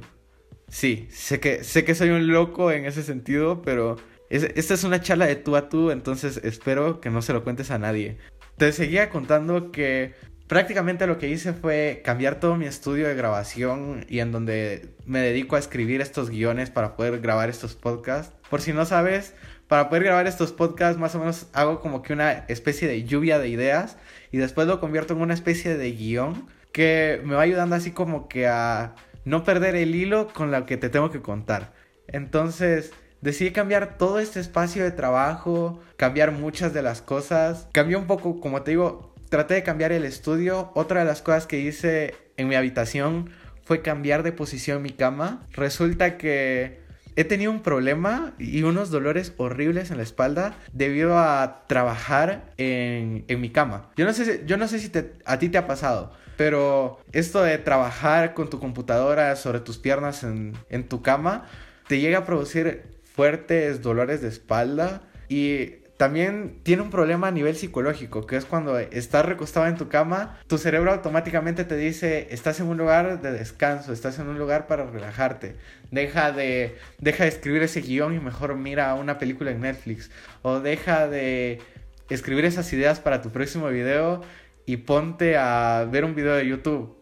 Sí, 0.70 1.10
sé 1.12 1.42
que, 1.42 1.66
sé 1.66 1.84
que 1.84 1.94
soy 1.94 2.12
un 2.12 2.28
loco 2.28 2.72
en 2.72 2.86
ese 2.86 3.04
sentido, 3.04 3.62
pero 3.62 3.98
esta 4.30 4.74
es 4.74 4.84
una 4.86 5.02
charla 5.02 5.26
de 5.26 5.36
tú 5.36 5.58
a 5.58 5.68
tú, 5.68 5.92
entonces 5.92 6.40
espero 6.42 7.02
que 7.02 7.10
no 7.10 7.22
se 7.22 7.34
lo 7.34 7.44
cuentes 7.44 7.70
a 7.70 7.80
nadie. 7.80 8.18
Te 8.56 8.72
seguía 8.72 9.10
contando 9.10 9.74
que 9.74 10.14
prácticamente 10.48 11.06
lo 11.06 11.18
que 11.18 11.28
hice 11.28 11.52
fue 11.52 12.02
cambiar 12.06 12.40
todo 12.40 12.56
mi 12.56 12.66
estudio 12.66 13.10
de 13.10 13.16
grabación 13.16 14.06
y 14.08 14.20
en 14.20 14.32
donde 14.32 14.88
me 15.06 15.20
dedico 15.20 15.58
a 15.58 15.60
escribir 15.60 16.00
estos 16.00 16.30
guiones 16.30 16.70
para 16.70 16.96
poder 16.96 17.20
grabar 17.20 17.50
estos 17.50 17.76
podcasts. 17.76 18.34
Por 18.50 18.62
si 18.62 18.72
no 18.72 18.86
sabes, 18.86 19.34
para 19.68 19.90
poder 19.90 20.04
grabar 20.04 20.28
estos 20.28 20.54
podcasts 20.54 21.00
más 21.00 21.14
o 21.16 21.20
menos 21.20 21.48
hago 21.52 21.82
como 21.82 22.02
que 22.02 22.14
una 22.14 22.46
especie 22.48 22.88
de 22.88 23.04
lluvia 23.04 23.38
de 23.38 23.50
ideas 23.50 23.98
y 24.36 24.38
después 24.38 24.68
lo 24.68 24.82
convierto 24.82 25.14
en 25.14 25.22
una 25.22 25.34
especie 25.34 25.78
de 25.78 25.94
guion 25.94 26.46
que 26.74 27.22
me 27.24 27.36
va 27.36 27.44
ayudando 27.44 27.74
así 27.74 27.92
como 27.92 28.28
que 28.28 28.48
a 28.48 28.94
no 29.24 29.46
perder 29.46 29.78
el 29.78 29.96
hilo 29.96 30.28
con 30.34 30.52
lo 30.52 30.66
que 30.66 30.76
te 30.76 30.90
tengo 30.90 31.10
que 31.10 31.22
contar. 31.22 31.72
Entonces 32.10 32.92
decidí 33.22 33.52
cambiar 33.52 33.98
todo 33.98 34.20
este 34.20 34.42
espacio 34.42 34.84
de 34.84 34.92
trabajo, 34.92 35.80
cambiar 35.96 36.34
muchas 36.34 36.74
de 36.74 36.82
las 36.82 37.02
cosas, 37.02 37.70
cambié 37.72 37.96
un 37.96 38.08
poco, 38.08 38.42
como 38.42 38.62
te 38.64 38.72
digo, 38.72 39.16
traté 39.30 39.54
de 39.54 39.64
cambiar 39.64 39.94
el 39.94 40.04
estudio. 40.04 40.70
Otra 40.76 41.00
de 41.00 41.06
las 41.06 41.22
cosas 41.22 41.48
que 41.48 41.60
hice 41.60 42.14
en 42.36 42.50
mi 42.50 42.56
habitación 42.56 43.30
fue 43.64 43.82
cambiar 43.82 44.22
de 44.24 44.34
posición 44.34 44.82
mi 44.82 44.90
cama. 44.90 45.44
Resulta 45.54 46.18
que 46.18 46.82
he 47.16 47.24
tenido 47.24 47.52
un 47.52 47.62
problema 47.62 48.34
y 48.38 48.64
unos 48.64 48.90
dolores 48.90 49.34
horribles 49.38 49.92
en 49.92 49.98
la 49.98 50.04
espalda 50.04 50.56
debido 50.74 51.18
a 51.18 51.66
trabajar 51.68 52.54
en, 52.58 53.26
mi 53.28 53.50
cama. 53.50 53.90
Yo 53.96 54.06
no 54.06 54.14
sé 54.14 54.26
si, 54.26 54.46
yo 54.46 54.58
no 54.58 54.68
sé 54.68 54.80
si 54.80 54.92
a 55.26 55.40
ti 55.40 55.50
te 55.50 55.58
ha 55.58 55.68
pasado, 55.68 56.12
pero 56.38 57.00
esto 57.12 57.42
de 57.42 57.58
trabajar 57.58 58.34
con 58.34 58.50
tu 58.50 58.60
computadora 58.60 59.36
sobre 59.36 59.60
tus 59.60 59.78
piernas 59.78 60.24
en, 60.24 60.54
en 60.70 60.88
tu 60.88 61.02
cama 61.02 61.46
te 61.88 62.00
llega 62.00 62.20
a 62.20 62.26
producir 62.26 62.84
fuertes 63.04 63.82
dolores 63.82 64.22
de 64.22 64.28
espalda 64.28 65.02
y 65.30 65.85
también 65.98 66.60
tiene 66.64 66.82
un 66.82 66.90
problema 66.90 67.28
a 67.28 67.32
nivel 67.32 67.56
psicológico, 67.56 68.26
que 68.28 68.36
es 68.36 68.46
cuando 68.46 68.78
estás 68.80 69.26
recostado 69.26 69.68
en 69.68 69.78
tu 69.78 69.88
cama, 69.88 70.38
tu 70.48 70.58
cerebro 70.58 70.92
automáticamente 70.92 71.64
te 71.64 71.78
dice, 71.78 72.28
estás 72.32 72.60
en 72.60 72.68
un 72.68 72.78
lugar 72.78 73.22
de 73.22 73.32
descanso, 73.32 73.94
estás 73.94 74.20
en 74.20 74.28
un 74.28 74.38
lugar 74.38 74.68
para 74.68 74.86
relajarte. 74.86 75.56
Deja 75.92 76.32
de, 76.32 76.76
deja 77.00 77.24
de 77.24 77.30
escribir 77.30 77.64
ese 77.64 77.82
guion 77.82 78.14
y 78.14 78.20
mejor 78.20 78.56
mira 78.56 78.94
una 78.96 79.18
película 79.18 79.52
en 79.52 79.62
Netflix. 79.62 80.12
O 80.42 80.60
deja 80.60 81.08
de 81.08 81.62
escribir 82.10 82.46
esas 82.46 82.72
ideas 82.74 83.00
para 83.00 83.22
tu 83.22 83.32
próximo 83.32 83.70
video 83.70 84.22
y 84.66 84.78
ponte 84.78 85.38
a 85.38 85.88
ver 85.90 86.04
un 86.04 86.16
video 86.16 86.36
de 86.36 86.48
YouTube 86.48 86.95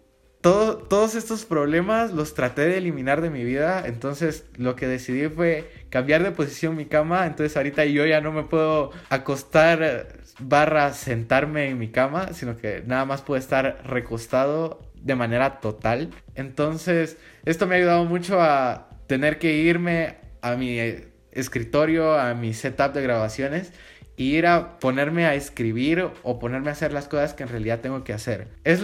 todos 0.44 1.16
estos 1.16 1.46
problemas 1.46 2.12
los 2.12 2.34
traté 2.34 2.64
de 2.64 2.78
eliminar 2.78 3.22
de 3.22 3.30
mi 3.30 3.46
vida, 3.46 3.84
entonces 3.86 4.46
lo 4.58 4.76
que 4.76 4.88
decidí 4.88 5.30
fue 5.30 5.72
cambiar 5.90 6.22
de 6.22 6.32
posición 6.32 6.76
mi 6.76 6.86
cama, 6.86 7.26
entonces 7.26 7.56
ahorita 7.56 7.86
yo 7.86 8.06
ya 8.06 8.20
no 8.20 8.34
me 8.34 8.44
puedo 8.44 8.92
acostar 9.10 10.20
barra 10.40 10.92
sentarme 10.92 11.70
en 11.70 11.80
mi 11.80 11.88
cama, 11.90 12.34
sino 12.34 12.58
que 12.58 12.84
nada 12.86 13.06
más 13.06 13.22
puedo 13.22 13.40
estar 13.40 13.84
recostado 13.86 14.82
de 14.96 15.16
manera 15.16 15.62
total. 15.62 16.10
Entonces 16.36 17.18
esto 17.46 17.66
me 17.66 17.76
ha 17.76 17.78
ayudado 17.78 18.04
mucho 18.04 18.42
a 18.42 18.90
tener 19.08 19.40
que 19.40 19.56
irme 19.56 20.18
a 20.42 20.56
mi 20.56 20.78
escritorio, 21.32 22.20
a 22.20 22.34
mi 22.34 22.54
setup 22.54 22.94
de 22.94 23.02
grabaciones 23.02 23.72
e 24.18 24.24
ir 24.24 24.46
a 24.46 24.78
ponerme 24.80 25.26
a 25.26 25.36
escribir 25.36 26.10
o 26.24 26.38
ponerme 26.38 26.68
a 26.68 26.74
hacer 26.74 26.92
las 26.92 27.08
cosas 27.08 27.34
que 27.34 27.44
en 27.44 27.50
realidad 27.50 27.80
tengo 27.80 28.04
que 28.04 28.12
hacer. 28.12 28.50
Es 28.66 28.84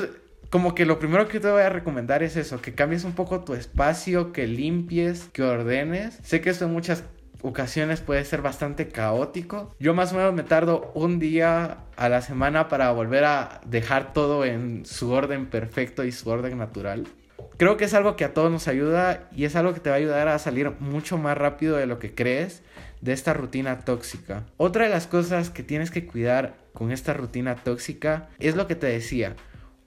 como 0.49 0.73
que 0.73 0.85
lo 0.85 0.99
primero 0.99 1.27
que 1.27 1.39
te 1.39 1.49
voy 1.49 1.61
a 1.61 1.69
recomendar 1.69 2.23
es 2.23 2.35
eso, 2.35 2.61
que 2.61 2.73
cambies 2.73 3.03
un 3.03 3.13
poco 3.13 3.41
tu 3.41 3.53
espacio, 3.53 4.33
que 4.33 4.47
limpies, 4.47 5.29
que 5.31 5.43
ordenes. 5.43 6.19
Sé 6.23 6.41
que 6.41 6.49
esto 6.49 6.65
en 6.65 6.73
muchas 6.73 7.03
ocasiones 7.41 8.01
puede 8.01 8.25
ser 8.25 8.41
bastante 8.41 8.87
caótico. 8.87 9.75
Yo 9.79 9.93
más 9.93 10.11
o 10.11 10.15
menos 10.15 10.33
me 10.33 10.43
tardo 10.43 10.91
un 10.95 11.19
día 11.19 11.77
a 11.95 12.09
la 12.09 12.21
semana 12.21 12.67
para 12.67 12.91
volver 12.91 13.25
a 13.25 13.61
dejar 13.65 14.13
todo 14.13 14.43
en 14.43 14.85
su 14.85 15.11
orden 15.11 15.45
perfecto 15.45 16.03
y 16.03 16.11
su 16.11 16.29
orden 16.29 16.57
natural. 16.57 17.07
Creo 17.57 17.77
que 17.77 17.85
es 17.85 17.93
algo 17.93 18.15
que 18.15 18.25
a 18.25 18.33
todos 18.33 18.51
nos 18.51 18.67
ayuda 18.67 19.27
y 19.35 19.45
es 19.45 19.55
algo 19.55 19.73
que 19.73 19.79
te 19.79 19.89
va 19.89 19.95
a 19.95 19.99
ayudar 19.99 20.27
a 20.29 20.39
salir 20.39 20.71
mucho 20.79 21.17
más 21.17 21.37
rápido 21.37 21.77
de 21.77 21.85
lo 21.85 21.99
que 21.99 22.15
crees 22.15 22.63
de 23.01 23.13
esta 23.13 23.33
rutina 23.33 23.81
tóxica. 23.81 24.45
Otra 24.57 24.85
de 24.85 24.89
las 24.89 25.07
cosas 25.07 25.49
que 25.49 25.63
tienes 25.63 25.91
que 25.91 26.05
cuidar 26.05 26.55
con 26.73 26.91
esta 26.91 27.13
rutina 27.13 27.55
tóxica 27.55 28.29
es 28.39 28.55
lo 28.55 28.67
que 28.67 28.75
te 28.75 28.87
decía, 28.87 29.35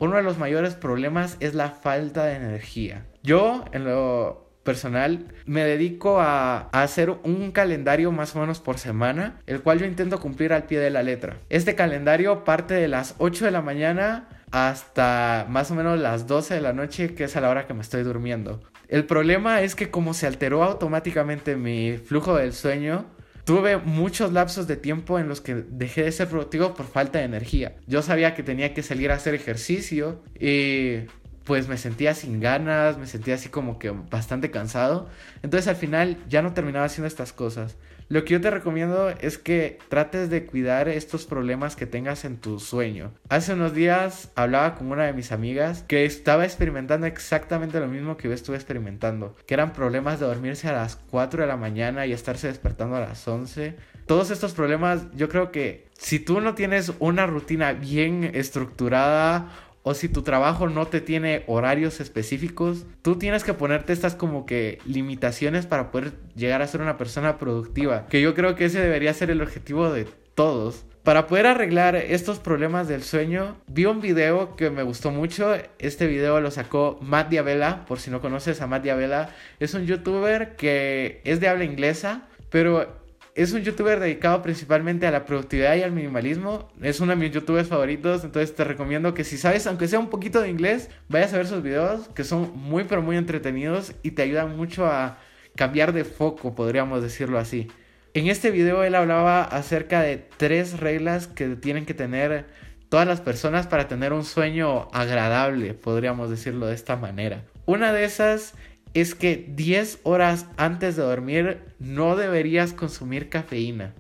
uno 0.02 0.16
de 0.16 0.24
los 0.24 0.36
mayores 0.36 0.74
problemas 0.74 1.36
es 1.38 1.54
la 1.54 1.70
falta 1.70 2.24
de 2.24 2.34
energía. 2.34 3.06
Yo, 3.22 3.64
en 3.70 3.84
lo 3.84 4.50
personal, 4.64 5.28
me 5.46 5.62
dedico 5.62 6.20
a, 6.20 6.68
hacer 6.72 7.10
un 7.10 7.52
calendario 7.52 8.10
más 8.10 8.34
o 8.34 8.40
menos 8.40 8.58
por 8.58 8.78
semana, 8.78 9.40
el 9.46 9.62
cual 9.62 9.78
yo 9.78 9.86
intento 9.86 10.18
cumplir 10.18 10.52
al 10.52 10.64
pie 10.64 10.80
de 10.80 10.90
la 10.90 11.04
letra. 11.04 11.36
Este 11.50 11.76
calendario 11.76 12.42
parte 12.42 12.74
de 12.74 12.88
las 12.88 13.14
8 13.18 13.44
de 13.44 13.50
la 13.52 13.62
mañana 13.62 14.28
hasta 14.50 15.46
más 15.48 15.70
o 15.70 15.76
menos 15.76 16.00
las 16.00 16.26
12 16.26 16.54
de 16.54 16.60
la 16.60 16.72
noche, 16.72 17.14
que 17.14 17.24
es 17.24 17.36
a 17.36 17.40
la 17.40 17.48
hora 17.48 17.68
que 17.68 17.74
me 17.74 17.82
estoy 17.82 18.02
durmiendo. 18.02 18.60
El 18.88 19.04
problema 19.04 19.62
es 19.62 19.76
que 19.76 19.92
como 19.92 20.14
se 20.14 20.26
alteró 20.26 20.64
automáticamente 20.64 21.54
mi 21.54 21.96
flujo 21.96 22.34
del 22.34 22.54
sueño, 22.54 23.06
Tuve 23.44 23.76
muchos 23.78 24.32
lapsos 24.32 24.68
de 24.68 24.76
tiempo 24.76 25.18
en 25.18 25.28
los 25.28 25.40
que 25.40 25.54
dejé 25.54 26.04
de 26.04 26.12
ser 26.12 26.28
productivo 26.28 26.74
por 26.74 26.86
falta 26.86 27.18
de 27.18 27.24
energía. 27.24 27.74
Yo 27.88 28.00
sabía 28.02 28.34
que 28.34 28.44
tenía 28.44 28.72
que 28.72 28.82
salir 28.84 29.10
a 29.10 29.16
hacer 29.16 29.34
ejercicio 29.34 30.22
y 30.38 31.06
pues 31.44 31.66
me 31.66 31.76
sentía 31.76 32.14
sin 32.14 32.38
ganas, 32.38 32.98
me 32.98 33.06
sentía 33.06 33.34
así 33.34 33.48
como 33.48 33.80
que 33.80 33.90
bastante 33.90 34.52
cansado. 34.52 35.08
Entonces 35.42 35.66
al 35.66 35.76
final 35.76 36.18
ya 36.28 36.40
no 36.40 36.52
terminaba 36.52 36.86
haciendo 36.86 37.08
estas 37.08 37.32
cosas. 37.32 37.76
Lo 38.12 38.26
que 38.26 38.34
yo 38.34 38.42
te 38.42 38.50
recomiendo 38.50 39.08
es 39.08 39.38
que 39.38 39.78
trates 39.88 40.28
de 40.28 40.44
cuidar 40.44 40.86
estos 40.86 41.24
problemas 41.24 41.76
que 41.76 41.86
tengas 41.86 42.26
en 42.26 42.36
tu 42.36 42.60
sueño. 42.60 43.10
Hace 43.30 43.54
unos 43.54 43.72
días 43.72 44.30
hablaba 44.34 44.74
con 44.74 44.92
una 44.92 45.06
de 45.06 45.14
mis 45.14 45.32
amigas 45.32 45.82
que 45.88 46.04
estaba 46.04 46.44
experimentando 46.44 47.06
exactamente 47.06 47.80
lo 47.80 47.88
mismo 47.88 48.18
que 48.18 48.28
yo 48.28 48.34
estuve 48.34 48.56
experimentando, 48.56 49.34
que 49.46 49.54
eran 49.54 49.72
problemas 49.72 50.20
de 50.20 50.26
dormirse 50.26 50.68
a 50.68 50.74
las 50.74 50.96
4 50.96 51.40
de 51.40 51.48
la 51.48 51.56
mañana 51.56 52.04
y 52.04 52.12
estarse 52.12 52.48
despertando 52.48 52.96
a 52.96 53.00
las 53.00 53.26
11. 53.26 53.76
Todos 54.04 54.30
estos 54.30 54.52
problemas, 54.52 55.06
yo 55.14 55.30
creo 55.30 55.50
que 55.50 55.86
si 55.96 56.18
tú 56.18 56.42
no 56.42 56.54
tienes 56.54 56.92
una 56.98 57.24
rutina 57.24 57.72
bien 57.72 58.30
estructurada 58.34 59.48
o 59.82 59.94
si 59.94 60.08
tu 60.08 60.22
trabajo 60.22 60.68
no 60.68 60.86
te 60.86 61.00
tiene 61.00 61.44
horarios 61.46 62.00
específicos, 62.00 62.86
tú 63.02 63.16
tienes 63.16 63.44
que 63.44 63.54
ponerte 63.54 63.92
estas 63.92 64.14
como 64.14 64.46
que 64.46 64.78
limitaciones 64.84 65.66
para 65.66 65.90
poder 65.90 66.12
llegar 66.34 66.62
a 66.62 66.66
ser 66.66 66.80
una 66.80 66.96
persona 66.96 67.38
productiva, 67.38 68.06
que 68.06 68.20
yo 68.20 68.34
creo 68.34 68.54
que 68.54 68.66
ese 68.66 68.80
debería 68.80 69.14
ser 69.14 69.30
el 69.30 69.42
objetivo 69.42 69.90
de 69.90 70.06
todos. 70.34 70.84
Para 71.02 71.26
poder 71.26 71.46
arreglar 71.46 71.96
estos 71.96 72.38
problemas 72.38 72.86
del 72.86 73.02
sueño, 73.02 73.56
vi 73.66 73.86
un 73.86 74.00
video 74.00 74.54
que 74.54 74.70
me 74.70 74.84
gustó 74.84 75.10
mucho. 75.10 75.52
Este 75.80 76.06
video 76.06 76.40
lo 76.40 76.52
sacó 76.52 76.96
Matt 77.02 77.28
Diabella, 77.28 77.84
por 77.86 77.98
si 77.98 78.12
no 78.12 78.20
conoces 78.20 78.60
a 78.60 78.68
Matt 78.68 78.84
Diabella, 78.84 79.30
es 79.58 79.74
un 79.74 79.84
youtuber 79.84 80.54
que 80.54 81.20
es 81.24 81.40
de 81.40 81.48
habla 81.48 81.64
inglesa, 81.64 82.28
pero 82.50 83.01
es 83.34 83.52
un 83.52 83.62
youtuber 83.62 83.98
dedicado 83.98 84.42
principalmente 84.42 85.06
a 85.06 85.10
la 85.10 85.24
productividad 85.24 85.74
y 85.76 85.82
al 85.82 85.92
minimalismo. 85.92 86.68
Es 86.82 87.00
uno 87.00 87.12
de 87.12 87.16
mis 87.16 87.32
youtubers 87.32 87.68
favoritos, 87.68 88.24
entonces 88.24 88.54
te 88.54 88.64
recomiendo 88.64 89.14
que 89.14 89.24
si 89.24 89.38
sabes, 89.38 89.66
aunque 89.66 89.88
sea 89.88 89.98
un 89.98 90.10
poquito 90.10 90.40
de 90.40 90.50
inglés, 90.50 90.90
vayas 91.08 91.32
a 91.32 91.38
ver 91.38 91.46
sus 91.46 91.62
videos, 91.62 92.08
que 92.14 92.24
son 92.24 92.52
muy 92.54 92.84
pero 92.84 93.02
muy 93.02 93.16
entretenidos 93.16 93.94
y 94.02 94.12
te 94.12 94.22
ayudan 94.22 94.56
mucho 94.56 94.86
a 94.86 95.18
cambiar 95.56 95.92
de 95.92 96.04
foco, 96.04 96.54
podríamos 96.54 97.02
decirlo 97.02 97.38
así. 97.38 97.68
En 98.14 98.26
este 98.26 98.50
video 98.50 98.84
él 98.84 98.94
hablaba 98.94 99.42
acerca 99.42 100.02
de 100.02 100.18
tres 100.36 100.78
reglas 100.78 101.26
que 101.26 101.48
tienen 101.56 101.86
que 101.86 101.94
tener 101.94 102.44
todas 102.90 103.06
las 103.06 103.22
personas 103.22 103.66
para 103.66 103.88
tener 103.88 104.12
un 104.12 104.24
sueño 104.24 104.90
agradable, 104.92 105.72
podríamos 105.72 106.28
decirlo 106.28 106.66
de 106.66 106.74
esta 106.74 106.96
manera. 106.96 107.44
Una 107.64 107.92
de 107.92 108.04
esas 108.04 108.54
es 108.94 109.14
que 109.14 109.46
10 109.54 110.00
horas 110.02 110.46
antes 110.56 110.96
de 110.96 111.02
dormir 111.02 111.60
no 111.78 112.16
deberías 112.16 112.72
consumir 112.72 113.28
cafeína. 113.28 113.94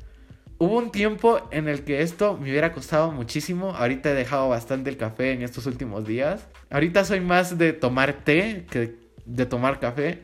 Hubo 0.58 0.78
un 0.78 0.92
tiempo 0.92 1.48
en 1.50 1.68
el 1.68 1.82
que 1.82 2.02
esto 2.02 2.36
me 2.36 2.50
hubiera 2.50 2.72
costado 2.72 3.10
muchísimo. 3.10 3.70
Ahorita 3.70 4.10
he 4.10 4.14
dejado 4.14 4.48
bastante 4.48 4.90
el 4.90 4.96
café 4.96 5.32
en 5.32 5.42
estos 5.42 5.66
últimos 5.66 6.06
días. 6.06 6.46
Ahorita 6.70 7.04
soy 7.04 7.20
más 7.20 7.58
de 7.58 7.72
tomar 7.72 8.24
té 8.24 8.64
que 8.70 8.94
de 9.24 9.46
tomar 9.46 9.80
café, 9.80 10.22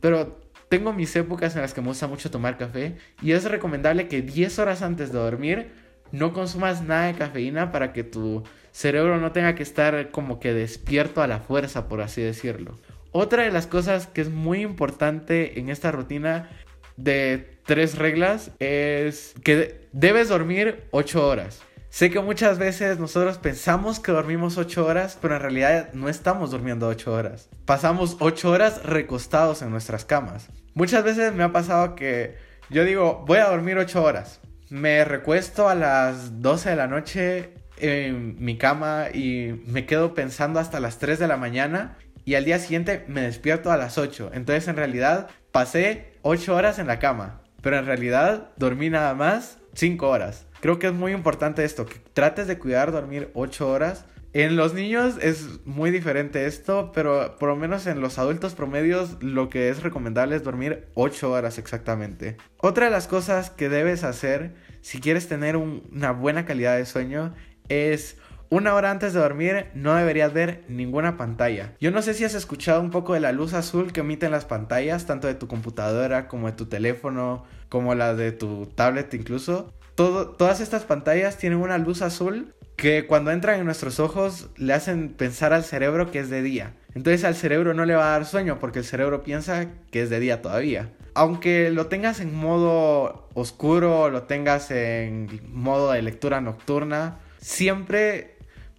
pero 0.00 0.40
tengo 0.68 0.92
mis 0.92 1.14
épocas 1.14 1.54
en 1.54 1.62
las 1.62 1.72
que 1.72 1.80
me 1.80 1.88
gusta 1.88 2.06
mucho 2.06 2.30
tomar 2.30 2.58
café 2.58 2.96
y 3.22 3.32
es 3.32 3.44
recomendable 3.44 4.08
que 4.08 4.22
10 4.22 4.58
horas 4.58 4.82
antes 4.82 5.12
de 5.12 5.18
dormir 5.18 5.70
no 6.10 6.32
consumas 6.32 6.82
nada 6.82 7.06
de 7.06 7.14
cafeína 7.14 7.72
para 7.72 7.92
que 7.92 8.04
tu 8.04 8.42
cerebro 8.72 9.18
no 9.18 9.32
tenga 9.32 9.54
que 9.54 9.62
estar 9.62 10.10
como 10.10 10.40
que 10.40 10.52
despierto 10.52 11.22
a 11.22 11.26
la 11.26 11.40
fuerza, 11.40 11.88
por 11.88 12.00
así 12.00 12.22
decirlo. 12.22 12.76
Otra 13.18 13.44
de 13.44 13.50
las 13.50 13.66
cosas 13.66 14.08
que 14.08 14.20
es 14.20 14.28
muy 14.28 14.60
importante 14.60 15.58
en 15.58 15.70
esta 15.70 15.90
rutina 15.90 16.50
de 16.98 17.58
tres 17.64 17.96
reglas 17.96 18.50
es 18.58 19.32
que 19.42 19.88
debes 19.92 20.28
dormir 20.28 20.84
8 20.90 21.26
horas. 21.26 21.62
Sé 21.88 22.10
que 22.10 22.20
muchas 22.20 22.58
veces 22.58 22.98
nosotros 22.98 23.38
pensamos 23.38 24.00
que 24.00 24.12
dormimos 24.12 24.58
8 24.58 24.84
horas, 24.84 25.18
pero 25.18 25.34
en 25.34 25.40
realidad 25.40 25.94
no 25.94 26.10
estamos 26.10 26.50
durmiendo 26.50 26.88
8 26.88 27.10
horas. 27.10 27.48
Pasamos 27.64 28.18
8 28.20 28.50
horas 28.50 28.82
recostados 28.82 29.62
en 29.62 29.70
nuestras 29.70 30.04
camas. 30.04 30.50
Muchas 30.74 31.02
veces 31.02 31.32
me 31.32 31.42
ha 31.42 31.52
pasado 31.52 31.94
que 31.94 32.34
yo 32.68 32.84
digo, 32.84 33.24
voy 33.26 33.38
a 33.38 33.48
dormir 33.48 33.78
8 33.78 34.02
horas. 34.04 34.42
Me 34.68 35.06
recuesto 35.06 35.70
a 35.70 35.74
las 35.74 36.42
12 36.42 36.68
de 36.68 36.76
la 36.76 36.86
noche 36.86 37.54
en 37.78 38.36
mi 38.44 38.58
cama 38.58 39.06
y 39.10 39.62
me 39.66 39.86
quedo 39.86 40.12
pensando 40.12 40.60
hasta 40.60 40.80
las 40.80 40.98
3 40.98 41.18
de 41.18 41.28
la 41.28 41.38
mañana 41.38 41.96
y 42.26 42.34
al 42.34 42.44
día 42.44 42.58
siguiente 42.58 43.04
me 43.08 43.22
despierto 43.22 43.72
a 43.72 43.78
las 43.78 43.96
8. 43.96 44.32
Entonces 44.34 44.68
en 44.68 44.76
realidad 44.76 45.28
pasé 45.52 46.12
8 46.22 46.54
horas 46.54 46.78
en 46.78 46.88
la 46.88 46.98
cama, 46.98 47.40
pero 47.62 47.78
en 47.78 47.86
realidad 47.86 48.50
dormí 48.56 48.90
nada 48.90 49.14
más 49.14 49.58
5 49.74 50.06
horas. 50.06 50.46
Creo 50.60 50.78
que 50.78 50.88
es 50.88 50.92
muy 50.92 51.12
importante 51.12 51.64
esto, 51.64 51.86
que 51.86 52.00
trates 52.12 52.48
de 52.48 52.58
cuidar 52.58 52.90
dormir 52.90 53.30
8 53.34 53.70
horas. 53.70 54.04
En 54.32 54.56
los 54.56 54.74
niños 54.74 55.14
es 55.22 55.64
muy 55.64 55.90
diferente 55.92 56.46
esto, 56.46 56.90
pero 56.92 57.36
por 57.38 57.48
lo 57.48 57.56
menos 57.56 57.86
en 57.86 58.00
los 58.00 58.18
adultos 58.18 58.54
promedios 58.54 59.22
lo 59.22 59.48
que 59.48 59.68
es 59.68 59.84
recomendable 59.84 60.34
es 60.34 60.42
dormir 60.42 60.88
8 60.94 61.30
horas 61.30 61.58
exactamente. 61.58 62.38
Otra 62.58 62.86
de 62.86 62.90
las 62.90 63.06
cosas 63.06 63.50
que 63.50 63.68
debes 63.68 64.02
hacer 64.02 64.56
si 64.80 65.00
quieres 65.00 65.28
tener 65.28 65.56
una 65.56 66.10
buena 66.10 66.44
calidad 66.44 66.76
de 66.76 66.86
sueño 66.86 67.34
es 67.68 68.16
una 68.50 68.74
hora 68.74 68.90
antes 68.90 69.12
de 69.12 69.20
dormir 69.20 69.66
no 69.74 69.94
deberías 69.94 70.32
ver 70.32 70.64
ninguna 70.68 71.16
pantalla. 71.16 71.72
Yo 71.80 71.90
no 71.90 72.02
sé 72.02 72.14
si 72.14 72.24
has 72.24 72.34
escuchado 72.34 72.80
un 72.80 72.90
poco 72.90 73.14
de 73.14 73.20
la 73.20 73.32
luz 73.32 73.54
azul 73.54 73.92
que 73.92 74.00
emiten 74.00 74.30
las 74.30 74.44
pantallas, 74.44 75.06
tanto 75.06 75.26
de 75.26 75.34
tu 75.34 75.48
computadora 75.48 76.28
como 76.28 76.46
de 76.46 76.52
tu 76.52 76.66
teléfono, 76.66 77.44
como 77.68 77.94
la 77.94 78.14
de 78.14 78.32
tu 78.32 78.66
tablet 78.66 79.12
incluso 79.14 79.72
todas 79.96 80.60
estas 80.60 80.84
pantallas 80.84 81.38
tienen 81.38 81.58
una 81.58 81.78
luz 81.78 82.02
azul 82.02 82.54
que 82.76 83.06
cuando 83.06 83.30
entran 83.30 83.58
en 83.58 83.64
nuestros 83.64 83.98
ojos 83.98 84.50
le 84.56 84.74
hacen 84.74 85.08
pensar 85.08 85.54
al 85.54 85.64
cerebro 85.64 86.10
que 86.10 86.20
es 86.20 86.28
de 86.28 86.42
día. 86.42 86.74
Entonces 86.94 87.24
al 87.24 87.34
cerebro 87.34 87.74
no 87.74 87.86
le 87.86 87.94
va 87.94 88.08
a 88.08 88.18
dar 88.18 88.26
sueño 88.26 88.58
porque 88.58 88.80
el 88.80 88.84
cerebro 88.84 89.22
piensa 89.22 89.66
que 89.90 90.02
es 90.02 90.10
de 90.10 90.20
día 90.20 90.42
todavía. 90.42 90.92
Aunque 91.14 91.70
lo 91.70 91.86
tengas 91.86 92.20
en 92.20 92.34
modo 92.34 93.28
oscuro, 93.32 94.10
lo 94.10 94.24
tengas 94.24 94.70
en 94.70 95.40
modo 95.50 95.92
de 95.92 96.02
lectura 96.02 96.42
nocturna, 96.42 97.18
siempre 97.38 98.35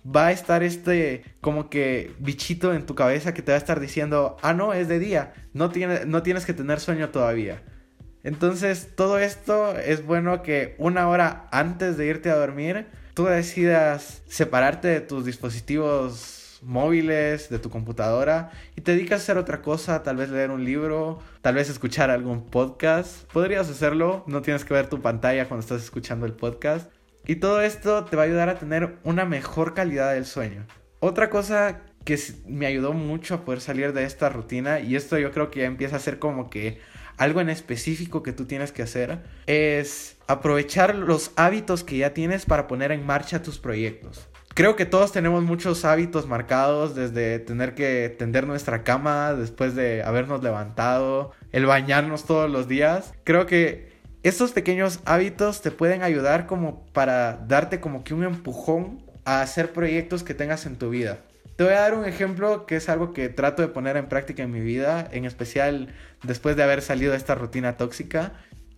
va 0.08 0.28
a 0.28 0.32
estar 0.32 0.64
este 0.64 1.24
como 1.42 1.70
que 1.70 2.14
bichito 2.20 2.74
en 2.74 2.86
tu 2.86 2.96
cabeza 2.96 3.34
que 3.34 3.42
te 3.42 3.52
va 3.52 3.56
a 3.56 3.60
estar 3.60 3.80
diciendo, 3.80 4.38
ah 4.42 4.54
no, 4.54 4.74
es 4.74 4.88
de 4.88 5.00
día, 5.00 5.34
no, 5.54 5.72
no 6.06 6.24
tienes 6.24 6.46
que 6.46 6.54
tener 6.54 6.80
sueño 6.80 7.10
todavía. 7.10 7.62
Entonces, 8.24 8.90
todo 8.96 9.20
esto 9.20 9.78
es 9.78 10.06
bueno 10.06 10.42
que 10.44 10.76
una 10.80 11.08
hora 11.08 11.48
antes 11.52 11.98
de 11.98 12.08
irte 12.08 12.30
a 12.30 12.36
dormir, 12.36 12.88
tú 13.14 13.26
decidas 13.26 14.22
separarte 14.28 14.88
de 14.88 15.02
tus 15.02 15.26
dispositivos 15.26 16.60
móviles, 16.62 17.50
de 17.50 17.60
tu 17.60 17.70
computadora 17.70 18.52
y 18.76 18.82
te 18.82 18.94
dedicas 18.94 19.22
a 19.22 19.24
hacer 19.24 19.38
otra 19.38 19.62
cosa, 19.62 20.04
tal 20.04 20.18
vez 20.18 20.30
leer 20.30 20.52
un 20.52 20.66
libro, 20.66 21.20
tal 21.42 21.56
vez 21.56 21.70
escuchar 21.70 22.10
algún 22.10 22.46
podcast. 22.46 23.32
Podrías 23.32 23.70
hacerlo, 23.70 24.24
no 24.28 24.42
tienes 24.42 24.66
que 24.66 24.74
ver 24.74 24.90
tu 24.90 25.02
pantalla 25.02 25.48
cuando 25.48 25.62
estás 25.62 25.84
escuchando 25.84 26.26
el 26.26 26.34
podcast. 26.34 26.92
Y 27.28 27.36
todo 27.36 27.62
esto 27.62 28.06
te 28.06 28.16
va 28.16 28.24
a 28.24 28.26
ayudar 28.26 28.48
a 28.48 28.58
tener 28.58 29.00
una 29.04 29.26
mejor 29.26 29.74
calidad 29.74 30.14
del 30.14 30.26
sueño. 30.26 30.66
Otra 31.00 31.30
cosa 31.30 31.82
que 32.06 32.18
me 32.48 32.66
ayudó 32.66 32.94
mucho 32.94 33.36
a 33.36 33.44
poder 33.44 33.60
salir 33.60 33.92
de 33.92 34.06
esta 34.06 34.30
rutina, 34.30 34.80
y 34.80 34.96
esto 34.96 35.18
yo 35.18 35.32
creo 35.32 35.52
que 35.52 35.60
ya 35.60 35.66
empieza 35.66 35.98
a 35.98 36.00
ser 36.00 36.20
como 36.20 36.50
que 36.50 36.80
algo 37.18 37.42
en 37.42 37.50
específico 37.50 38.24
que 38.24 38.32
tú 38.32 38.46
tienes 38.46 38.72
que 38.72 38.82
hacer 38.82 39.20
es 39.46 40.16
aprovechar 40.28 40.96
los 40.96 41.32
hábitos 41.36 41.84
que 41.84 41.98
ya 41.98 42.14
tienes 42.14 42.46
para 42.46 42.68
poner 42.68 42.94
en 42.94 43.06
marcha 43.06 43.44
tus 43.44 43.60
proyectos. 43.60 44.30
Creo 44.54 44.76
que 44.76 44.86
todos 44.86 45.12
tenemos 45.12 45.44
muchos 45.44 45.86
hábitos 45.86 46.28
marcados, 46.28 46.96
desde 46.96 47.40
tener 47.40 47.76
que 47.76 48.16
tender 48.18 48.48
nuestra 48.48 48.84
cama 48.84 49.34
después 49.34 49.76
de 49.76 50.02
habernos 50.02 50.42
levantado, 50.42 51.32
el 51.52 51.66
bañarnos 51.66 52.26
todos 52.26 52.50
los 52.50 52.68
días. 52.68 53.14
Creo 53.24 53.46
que 53.46 53.87
estos 54.28 54.52
pequeños 54.52 55.00
hábitos 55.06 55.62
te 55.62 55.72
pueden 55.72 56.04
ayudar 56.04 56.48
como 56.48 56.86
para 56.88 57.38
darte 57.48 57.80
como 57.80 58.04
que 58.04 58.14
un 58.14 58.24
empujón 58.24 59.04
a 59.26 59.42
hacer 59.42 59.74
proyectos 59.74 60.24
que 60.24 60.34
tengas 60.34 60.66
en 60.66 60.78
tu 60.78 60.90
vida. 60.90 61.20
Te 61.56 61.64
voy 61.64 61.74
a 61.74 61.80
dar 61.80 61.96
un 61.96 62.06
ejemplo 62.06 62.66
que 62.66 62.76
es 62.76 62.88
algo 62.88 63.14
que 63.14 63.30
trato 63.30 63.62
de 63.62 63.68
poner 63.68 63.98
en 63.98 64.08
práctica 64.08 64.44
en 64.44 64.52
mi 64.52 64.60
vida, 64.60 65.08
en 65.12 65.26
especial 65.26 65.90
después 66.24 66.56
de 66.56 66.64
haber 66.64 66.82
salido 66.82 67.12
de 67.12 67.18
esta 67.18 67.36
rutina 67.36 67.78
tóxica. 67.78 68.34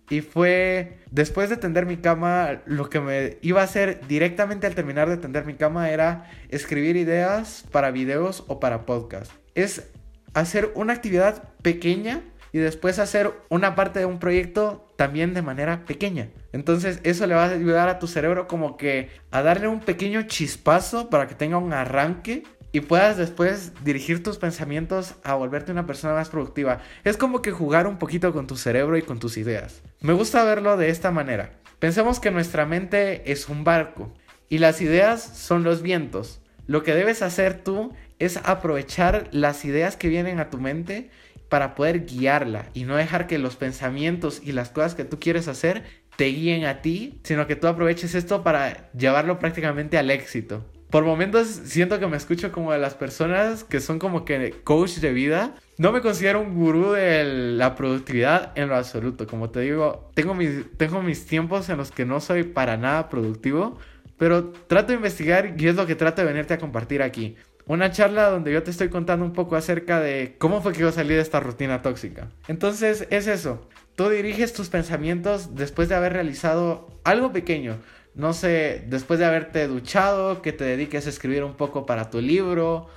Y 0.08 0.22
fue 0.22 0.98
después 1.10 1.50
de 1.50 1.56
tender 1.56 1.86
mi 1.86 1.98
cama, 1.98 2.62
lo 2.66 2.88
que 2.88 3.00
me 3.00 3.38
iba 3.42 3.60
a 3.60 3.64
hacer 3.64 4.00
directamente 4.08 4.66
al 4.66 4.74
terminar 4.74 5.08
de 5.08 5.18
tender 5.18 5.44
mi 5.44 5.54
cama 5.54 5.90
era 5.90 6.30
escribir 6.48 6.96
ideas 6.96 7.64
para 7.70 7.90
videos 7.90 8.44
o 8.48 8.60
para 8.60 8.86
podcast. 8.86 9.30
Es 9.54 9.88
hacer 10.32 10.72
una 10.74 10.94
actividad 10.94 11.42
pequeña 11.62 12.22
y 12.52 12.58
después 12.58 12.98
hacer 12.98 13.32
una 13.48 13.74
parte 13.74 14.00
de 14.00 14.06
un 14.06 14.18
proyecto 14.18 14.86
también 14.96 15.34
de 15.34 15.42
manera 15.42 15.84
pequeña. 15.84 16.28
Entonces 16.52 17.00
eso 17.04 17.26
le 17.26 17.34
va 17.34 17.44
a 17.44 17.50
ayudar 17.50 17.88
a 17.88 17.98
tu 17.98 18.06
cerebro 18.06 18.48
como 18.48 18.76
que 18.76 19.10
a 19.30 19.42
darle 19.42 19.68
un 19.68 19.80
pequeño 19.80 20.22
chispazo 20.22 21.10
para 21.10 21.26
que 21.26 21.34
tenga 21.34 21.58
un 21.58 21.72
arranque 21.72 22.42
y 22.72 22.80
puedas 22.80 23.16
después 23.16 23.72
dirigir 23.84 24.22
tus 24.22 24.38
pensamientos 24.38 25.14
a 25.24 25.34
volverte 25.34 25.72
una 25.72 25.86
persona 25.86 26.14
más 26.14 26.28
productiva. 26.28 26.80
Es 27.04 27.16
como 27.16 27.42
que 27.42 27.50
jugar 27.50 27.86
un 27.86 27.98
poquito 27.98 28.32
con 28.32 28.46
tu 28.46 28.56
cerebro 28.56 28.96
y 28.96 29.02
con 29.02 29.18
tus 29.18 29.36
ideas. 29.36 29.82
Me 30.00 30.12
gusta 30.12 30.44
verlo 30.44 30.76
de 30.76 30.90
esta 30.90 31.10
manera. 31.10 31.50
Pensemos 31.78 32.20
que 32.20 32.30
nuestra 32.30 32.66
mente 32.66 33.30
es 33.30 33.48
un 33.48 33.64
barco 33.64 34.12
y 34.48 34.58
las 34.58 34.80
ideas 34.80 35.22
son 35.22 35.64
los 35.64 35.82
vientos. 35.82 36.40
Lo 36.66 36.82
que 36.84 36.94
debes 36.94 37.22
hacer 37.22 37.64
tú 37.64 37.92
es 38.20 38.36
aprovechar 38.44 39.28
las 39.32 39.64
ideas 39.64 39.96
que 39.96 40.08
vienen 40.08 40.38
a 40.38 40.50
tu 40.50 40.58
mente 40.58 41.10
para 41.50 41.74
poder 41.74 42.06
guiarla 42.06 42.70
y 42.72 42.84
no 42.84 42.96
dejar 42.96 43.26
que 43.26 43.38
los 43.38 43.56
pensamientos 43.56 44.40
y 44.42 44.52
las 44.52 44.70
cosas 44.70 44.94
que 44.94 45.04
tú 45.04 45.20
quieres 45.20 45.48
hacer 45.48 45.82
te 46.16 46.24
guíen 46.26 46.64
a 46.64 46.80
ti, 46.80 47.20
sino 47.24 47.46
que 47.46 47.56
tú 47.56 47.66
aproveches 47.66 48.14
esto 48.14 48.42
para 48.42 48.90
llevarlo 48.92 49.38
prácticamente 49.38 49.98
al 49.98 50.10
éxito 50.10 50.64
por 50.90 51.04
momentos 51.04 51.46
siento 51.46 51.98
que 52.00 52.06
me 52.08 52.16
escucho 52.16 52.50
como 52.50 52.72
de 52.72 52.78
las 52.78 52.94
personas 52.94 53.64
que 53.64 53.80
son 53.80 53.98
como 53.98 54.24
que 54.24 54.56
coach 54.64 54.96
de 54.96 55.12
vida. 55.12 55.54
No 55.78 55.92
me 55.92 56.00
considero 56.00 56.40
un 56.40 56.54
gurú 56.54 56.92
de 56.92 57.24
la 57.24 57.76
productividad 57.76 58.52
en 58.56 58.68
lo 58.68 58.76
absoluto. 58.76 59.26
Como 59.26 59.50
te 59.50 59.60
digo, 59.60 60.10
tengo 60.14 60.34
mis, 60.34 60.66
tengo 60.76 61.00
mis 61.00 61.26
tiempos 61.26 61.68
en 61.68 61.76
los 61.76 61.92
que 61.92 62.04
no 62.04 62.20
soy 62.20 62.42
para 62.42 62.76
nada 62.76 63.08
productivo, 63.08 63.78
pero 64.18 64.50
trato 64.50 64.88
de 64.88 64.96
investigar 64.96 65.54
y 65.56 65.68
es 65.68 65.76
lo 65.76 65.86
que 65.86 65.94
trato 65.94 66.22
de 66.22 66.28
venirte 66.28 66.54
a 66.54 66.58
compartir 66.58 67.02
aquí. 67.02 67.36
Una 67.70 67.92
charla 67.92 68.28
donde 68.30 68.52
yo 68.52 68.64
te 68.64 68.72
estoy 68.72 68.88
contando 68.88 69.24
un 69.24 69.32
poco 69.32 69.54
acerca 69.54 70.00
de 70.00 70.34
cómo 70.38 70.60
fue 70.60 70.72
que 70.72 70.80
yo 70.80 70.90
salí 70.90 71.14
de 71.14 71.20
esta 71.20 71.38
rutina 71.38 71.82
tóxica. 71.82 72.28
Entonces 72.48 73.06
es 73.10 73.28
eso. 73.28 73.68
Tú 73.94 74.08
diriges 74.08 74.52
tus 74.52 74.68
pensamientos 74.68 75.54
después 75.54 75.88
de 75.88 75.94
haber 75.94 76.14
realizado 76.14 76.88
algo 77.04 77.32
pequeño 77.32 77.78
no 78.16 78.32
sé, 78.32 78.82
después 78.88 79.20
de 79.20 79.26
haberte 79.26 79.68
duchado, 79.68 80.42
que 80.42 80.52
te 80.52 80.64
dediques 80.64 81.06
a 81.06 81.10
escribir 81.10 81.44
un 81.44 81.54
poco 81.54 81.86
para 81.86 82.10
tu 82.10 82.20
libro, 82.20 82.88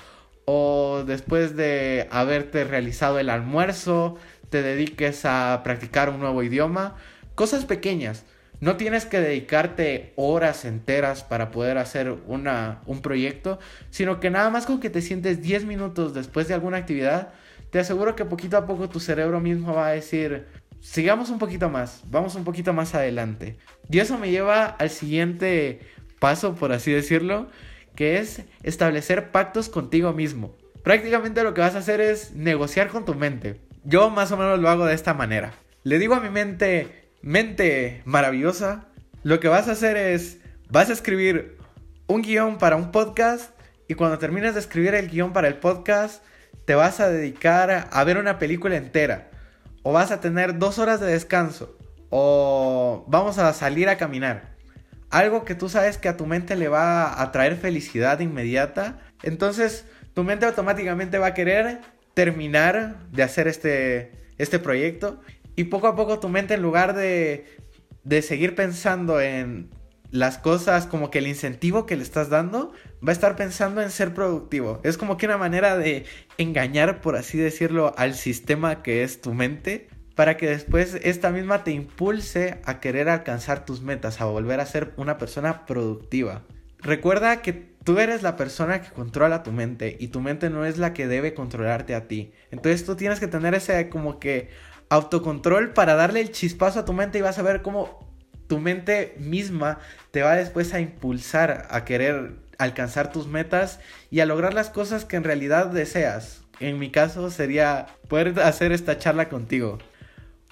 o 0.46 1.04
después 1.06 1.56
de 1.56 2.08
haberte 2.10 2.64
realizado 2.64 3.20
el 3.20 3.30
almuerzo, 3.30 4.18
te 4.50 4.64
dediques 4.64 5.24
a 5.26 5.62
practicar 5.64 6.10
un 6.10 6.20
nuevo 6.20 6.42
idioma, 6.42 6.96
cosas 7.36 7.66
pequeñas. 7.66 8.26
No 8.64 8.78
tienes 8.78 9.06
que 9.06 9.20
dedicarte 9.20 10.14
horas 10.16 10.64
enteras 10.64 11.22
para 11.22 11.52
poder 11.52 11.78
hacer 11.78 12.16
una, 12.28 12.80
un 12.86 13.02
proyecto, 13.02 13.60
sino 13.90 14.22
que 14.22 14.30
nada 14.30 14.50
más 14.52 14.66
con 14.66 14.80
que 14.80 14.90
te 14.90 15.02
sientes 15.02 15.42
10 15.42 15.66
minutos 15.66 16.14
después 16.14 16.48
de 16.48 16.54
alguna 16.54 16.78
actividad, 16.78 17.34
te 17.72 17.80
aseguro 17.80 18.16
que 18.16 18.24
poquito 18.24 18.56
a 18.56 18.66
poco 18.66 18.88
tu 18.88 19.02
cerebro 19.02 19.42
mismo 19.42 19.74
va 19.74 19.88
a 19.88 19.92
decir, 19.92 20.46
sigamos 20.80 21.30
un 21.30 21.40
poquito 21.40 21.68
más, 21.68 22.04
vamos 22.06 22.36
un 22.36 22.46
poquito 22.46 22.72
más 22.72 22.96
adelante. 22.96 23.58
Y 23.90 24.00
eso 24.00 24.18
me 24.18 24.32
lleva 24.32 24.64
al 24.64 24.90
siguiente 24.90 25.82
paso, 26.20 26.56
por 26.56 26.72
así 26.72 26.94
decirlo, 26.94 27.50
que 27.98 28.20
es 28.20 28.44
establecer 28.64 29.32
pactos 29.32 29.68
contigo 29.68 30.14
mismo. 30.14 30.56
Prácticamente 30.84 31.44
lo 31.44 31.54
que 31.54 31.60
vas 31.60 31.76
a 31.76 31.80
hacer 31.80 32.00
es 32.00 32.32
negociar 32.32 32.88
con 32.88 33.04
tu 33.04 33.14
mente. 33.14 33.60
Yo 33.84 34.10
más 34.10 34.32
o 34.32 34.38
menos 34.38 34.58
lo 34.58 34.70
hago 34.70 34.86
de 34.86 34.96
esta 34.96 35.14
manera. 35.14 35.52
Le 35.84 36.00
digo 36.00 36.16
a 36.16 36.22
mi 36.22 36.30
mente, 36.30 37.03
mente 37.24 38.02
maravillosa, 38.04 38.86
lo 39.24 39.40
que 39.40 39.48
vas 39.48 39.70
a 39.70 39.72
hacer 39.72 39.96
es, 39.96 40.40
vas 40.70 40.90
a 40.90 40.94
escribir 40.94 41.58
un 42.06 42.22
guion 42.22 42.58
para 42.58 42.76
un 42.76 42.92
podcast 42.92 43.52
y 43.88 43.94
cuando 43.96 44.20
termines 44.20 44.54
de 44.54 44.60
escribir 44.60 44.94
el 44.94 45.10
guion 45.10 45.32
para 45.32 45.48
el 45.48 45.56
podcast, 45.56 46.22
te 46.66 46.76
vas 46.76 47.00
a 47.00 47.10
dedicar 47.10 47.88
a 47.90 48.04
ver 48.04 48.18
una 48.18 48.40
película 48.40 48.76
entera, 48.76 49.30
o 49.84 49.94
vas 49.94 50.12
a 50.12 50.20
tener 50.20 50.60
dos 50.60 50.80
horas 50.80 51.00
de 51.00 51.08
descanso, 51.08 51.78
o 52.10 53.06
vamos 53.08 53.38
a 53.38 53.54
salir 53.54 53.88
a 53.88 53.98
caminar. 53.98 54.54
Algo 55.10 55.46
que 55.46 55.56
tú 55.56 55.70
sabes 55.70 55.98
que 55.98 56.10
a 56.10 56.18
tu 56.18 56.26
mente 56.26 56.58
le 56.58 56.68
va 56.68 57.22
a 57.22 57.32
traer 57.32 57.56
felicidad 57.56 58.20
inmediata, 58.20 59.00
entonces 59.22 59.86
tu 60.14 60.26
mente 60.26 60.46
automáticamente 60.46 61.20
va 61.20 61.28
a 61.28 61.34
querer 61.34 61.80
terminar 62.14 62.98
de 63.12 63.24
hacer 63.24 63.48
este, 63.48 64.12
este 64.38 64.60
proyecto 64.60 65.22
y 65.56 65.66
poco 65.66 65.88
a 65.88 65.96
poco 65.96 66.20
tu 66.20 66.30
mente 66.30 66.56
en 66.56 66.62
lugar 66.62 66.96
de, 66.96 67.46
de 68.04 68.22
seguir 68.22 68.56
pensando 68.56 69.22
en 69.22 69.70
las 70.14 70.38
cosas, 70.38 70.86
como 70.86 71.10
que 71.10 71.18
el 71.18 71.28
incentivo 71.28 71.88
que 71.88 71.96
le 71.96 72.04
estás 72.04 72.30
dando, 72.30 72.72
va 73.06 73.10
a 73.10 73.14
estar 73.14 73.36
pensando 73.36 73.82
en 73.82 73.90
ser 73.90 74.14
productivo. 74.14 74.80
Es 74.84 74.98
como 74.98 75.18
que 75.18 75.26
una 75.26 75.38
manera 75.38 75.76
de 75.76 76.06
engañar, 76.38 77.02
por 77.02 77.16
así 77.16 77.40
decirlo, 77.40 77.96
al 77.98 78.14
sistema 78.14 78.84
que 78.84 79.04
es 79.04 79.22
tu 79.22 79.34
mente, 79.34 79.88
para 80.16 80.38
que 80.38 80.48
después 80.48 81.00
esta 81.02 81.32
misma 81.32 81.64
te 81.64 81.72
impulse 81.72 82.62
a 82.66 82.80
querer 82.80 83.10
alcanzar 83.10 83.66
tus 83.66 83.82
metas, 83.82 84.22
a 84.22 84.26
volver 84.26 84.60
a 84.60 84.68
ser 84.68 84.94
una 84.98 85.18
persona 85.18 85.66
productiva. 85.66 86.44
Recuerda 86.78 87.42
que 87.42 87.54
tú 87.84 87.98
eres 87.98 88.22
la 88.22 88.36
persona 88.36 88.82
que 88.82 88.92
controla 88.92 89.42
tu 89.42 89.52
mente 89.52 89.98
y 90.00 90.10
tu 90.10 90.20
mente 90.20 90.52
no 90.52 90.66
es 90.66 90.78
la 90.78 90.94
que 90.94 91.08
debe 91.08 91.34
controlarte 91.34 91.96
a 91.96 92.08
ti. 92.08 92.34
Entonces 92.52 92.86
tú 92.86 92.96
tienes 92.96 93.20
que 93.20 93.28
tener 93.28 93.56
ese 93.56 93.90
como 93.90 94.20
que 94.20 94.50
autocontrol 94.90 95.74
para 95.74 95.96
darle 95.96 96.22
el 96.22 96.32
chispazo 96.32 96.80
a 96.80 96.86
tu 96.86 96.94
mente 96.94 97.20
y 97.20 97.22
vas 97.22 97.40
a 97.40 97.44
ver 97.44 97.62
cómo 97.62 98.08
tu 98.48 98.60
mente 98.60 99.16
misma 99.20 99.80
te 100.12 100.22
va 100.22 100.36
después 100.36 100.74
a 100.74 100.80
impulsar 100.80 101.68
a 101.70 101.86
querer 101.86 102.36
alcanzar 102.58 103.12
tus 103.12 103.28
metas 103.28 103.80
y 104.12 104.20
a 104.20 104.26
lograr 104.26 104.54
las 104.54 104.70
cosas 104.70 105.06
que 105.06 105.16
en 105.16 105.24
realidad 105.24 105.68
deseas. 105.68 106.44
En 106.60 106.80
mi 106.80 106.92
caso 106.92 107.30
sería 107.32 107.88
poder 108.08 108.40
hacer 108.40 108.72
esta 108.72 108.98
charla 108.98 109.30
contigo. 109.30 109.80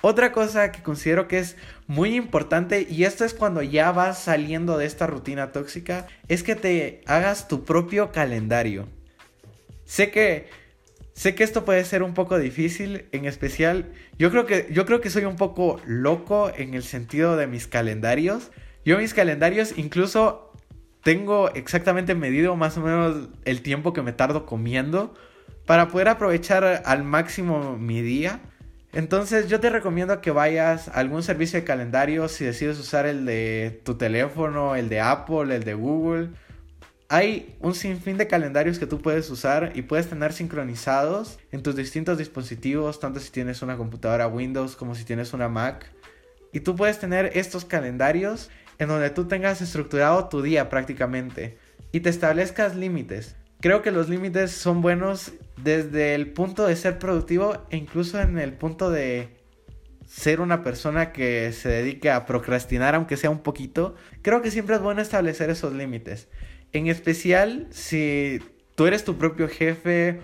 Otra 0.01 0.31
cosa 0.31 0.71
que 0.71 0.81
considero 0.81 1.27
que 1.27 1.37
es 1.37 1.57
muy 1.85 2.15
importante, 2.15 2.87
y 2.89 3.03
esto 3.03 3.23
es 3.23 3.35
cuando 3.35 3.61
ya 3.61 3.91
vas 3.91 4.17
saliendo 4.17 4.79
de 4.79 4.87
esta 4.87 5.05
rutina 5.05 5.51
tóxica, 5.51 6.07
es 6.27 6.41
que 6.41 6.55
te 6.55 7.03
hagas 7.05 7.47
tu 7.47 7.65
propio 7.65 8.11
calendario. 8.11 8.87
Sé 9.85 10.09
que 10.09 10.49
Sé 11.13 11.35
que 11.35 11.43
esto 11.43 11.65
puede 11.65 11.83
ser 11.83 12.03
un 12.03 12.13
poco 12.13 12.39
difícil, 12.39 13.05
en 13.11 13.25
especial 13.25 13.91
yo 14.17 14.31
creo 14.31 14.45
que 14.45 14.67
yo 14.71 14.85
creo 14.85 15.01
que 15.01 15.09
soy 15.09 15.25
un 15.25 15.35
poco 15.35 15.79
loco 15.85 16.51
en 16.55 16.73
el 16.73 16.83
sentido 16.83 17.35
de 17.35 17.47
mis 17.47 17.67
calendarios. 17.67 18.51
Yo 18.85 18.97
mis 18.97 19.13
calendarios 19.13 19.77
incluso 19.77 20.53
tengo 21.03 21.51
exactamente 21.53 22.15
medido 22.15 22.55
más 22.55 22.77
o 22.77 22.81
menos 22.81 23.29
el 23.43 23.61
tiempo 23.61 23.91
que 23.93 24.01
me 24.01 24.13
tardo 24.13 24.45
comiendo 24.45 25.13
para 25.65 25.89
poder 25.89 26.07
aprovechar 26.07 26.83
al 26.85 27.03
máximo 27.03 27.77
mi 27.77 28.01
día. 28.01 28.39
Entonces 28.93 29.49
yo 29.49 29.59
te 29.59 29.69
recomiendo 29.69 30.21
que 30.21 30.31
vayas 30.31 30.87
a 30.87 30.93
algún 30.93 31.23
servicio 31.23 31.59
de 31.59 31.65
calendario 31.65 32.27
si 32.29 32.45
decides 32.45 32.79
usar 32.79 33.05
el 33.05 33.25
de 33.25 33.81
tu 33.83 33.95
teléfono, 33.95 34.75
el 34.75 34.89
de 34.89 35.01
Apple, 35.01 35.55
el 35.55 35.63
de 35.63 35.73
Google 35.73 36.29
hay 37.11 37.57
un 37.59 37.75
sinfín 37.75 38.17
de 38.17 38.25
calendarios 38.25 38.79
que 38.79 38.87
tú 38.87 39.01
puedes 39.01 39.29
usar 39.29 39.73
y 39.75 39.81
puedes 39.81 40.07
tener 40.07 40.31
sincronizados 40.31 41.39
en 41.51 41.61
tus 41.61 41.75
distintos 41.75 42.17
dispositivos, 42.17 43.01
tanto 43.01 43.19
si 43.19 43.31
tienes 43.31 43.61
una 43.61 43.75
computadora 43.75 44.29
Windows 44.29 44.77
como 44.77 44.95
si 44.95 45.03
tienes 45.03 45.33
una 45.33 45.49
Mac. 45.49 45.91
Y 46.53 46.61
tú 46.61 46.77
puedes 46.77 46.99
tener 46.99 47.31
estos 47.33 47.65
calendarios 47.65 48.49
en 48.79 48.87
donde 48.87 49.09
tú 49.09 49.25
tengas 49.25 49.61
estructurado 49.61 50.29
tu 50.29 50.41
día 50.41 50.69
prácticamente 50.69 51.57
y 51.91 51.99
te 51.99 52.09
establezcas 52.09 52.77
límites. 52.77 53.35
Creo 53.59 53.81
que 53.81 53.91
los 53.91 54.07
límites 54.07 54.51
son 54.51 54.81
buenos 54.81 55.33
desde 55.61 56.15
el 56.15 56.31
punto 56.31 56.65
de 56.65 56.77
ser 56.77 56.97
productivo 56.97 57.57
e 57.71 57.75
incluso 57.75 58.21
en 58.21 58.39
el 58.39 58.53
punto 58.53 58.89
de 58.89 59.41
ser 60.07 60.39
una 60.39 60.63
persona 60.63 61.11
que 61.11 61.51
se 61.51 61.67
dedique 61.67 62.09
a 62.09 62.25
procrastinar 62.25 62.95
aunque 62.95 63.17
sea 63.17 63.29
un 63.29 63.43
poquito. 63.43 63.95
Creo 64.21 64.41
que 64.41 64.49
siempre 64.49 64.75
es 64.75 64.81
bueno 64.81 65.01
establecer 65.01 65.49
esos 65.49 65.73
límites. 65.73 66.29
En 66.73 66.87
especial 66.87 67.67
si 67.71 68.39
tú 68.75 68.87
eres 68.87 69.03
tu 69.03 69.17
propio 69.17 69.49
jefe 69.49 70.19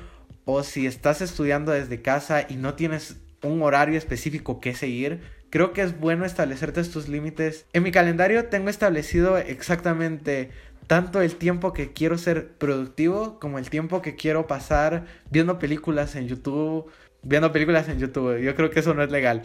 o 0.45 0.63
si 0.63 0.87
estás 0.87 1.21
estudiando 1.21 1.73
desde 1.73 2.01
casa 2.01 2.45
y 2.47 2.55
no 2.55 2.73
tienes 2.75 3.17
un 3.43 3.61
horario 3.61 3.97
específico 3.97 4.61
que 4.61 4.73
seguir, 4.73 5.19
creo 5.49 5.73
que 5.73 5.81
es 5.81 5.99
bueno 5.99 6.25
establecerte 6.25 6.79
estos 6.79 7.09
límites. 7.09 7.65
En 7.73 7.83
mi 7.83 7.91
calendario 7.91 8.45
tengo 8.45 8.69
establecido 8.69 9.37
exactamente 9.37 10.49
tanto 10.87 11.21
el 11.21 11.35
tiempo 11.35 11.73
que 11.73 11.91
quiero 11.91 12.17
ser 12.17 12.47
productivo 12.53 13.39
como 13.39 13.59
el 13.59 13.69
tiempo 13.69 14.01
que 14.01 14.15
quiero 14.15 14.47
pasar 14.47 15.05
viendo 15.29 15.59
películas 15.59 16.15
en 16.15 16.27
YouTube. 16.27 16.89
Viendo 17.23 17.51
películas 17.51 17.89
en 17.89 17.99
YouTube, 17.99 18.39
yo 18.39 18.55
creo 18.55 18.69
que 18.69 18.79
eso 18.79 18.93
no 18.93 19.03
es 19.03 19.11
legal. 19.11 19.41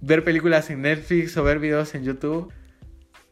Ver 0.00 0.22
películas 0.22 0.70
en 0.70 0.82
Netflix 0.82 1.36
o 1.36 1.42
ver 1.42 1.58
videos 1.58 1.94
en 1.96 2.04
YouTube 2.04 2.52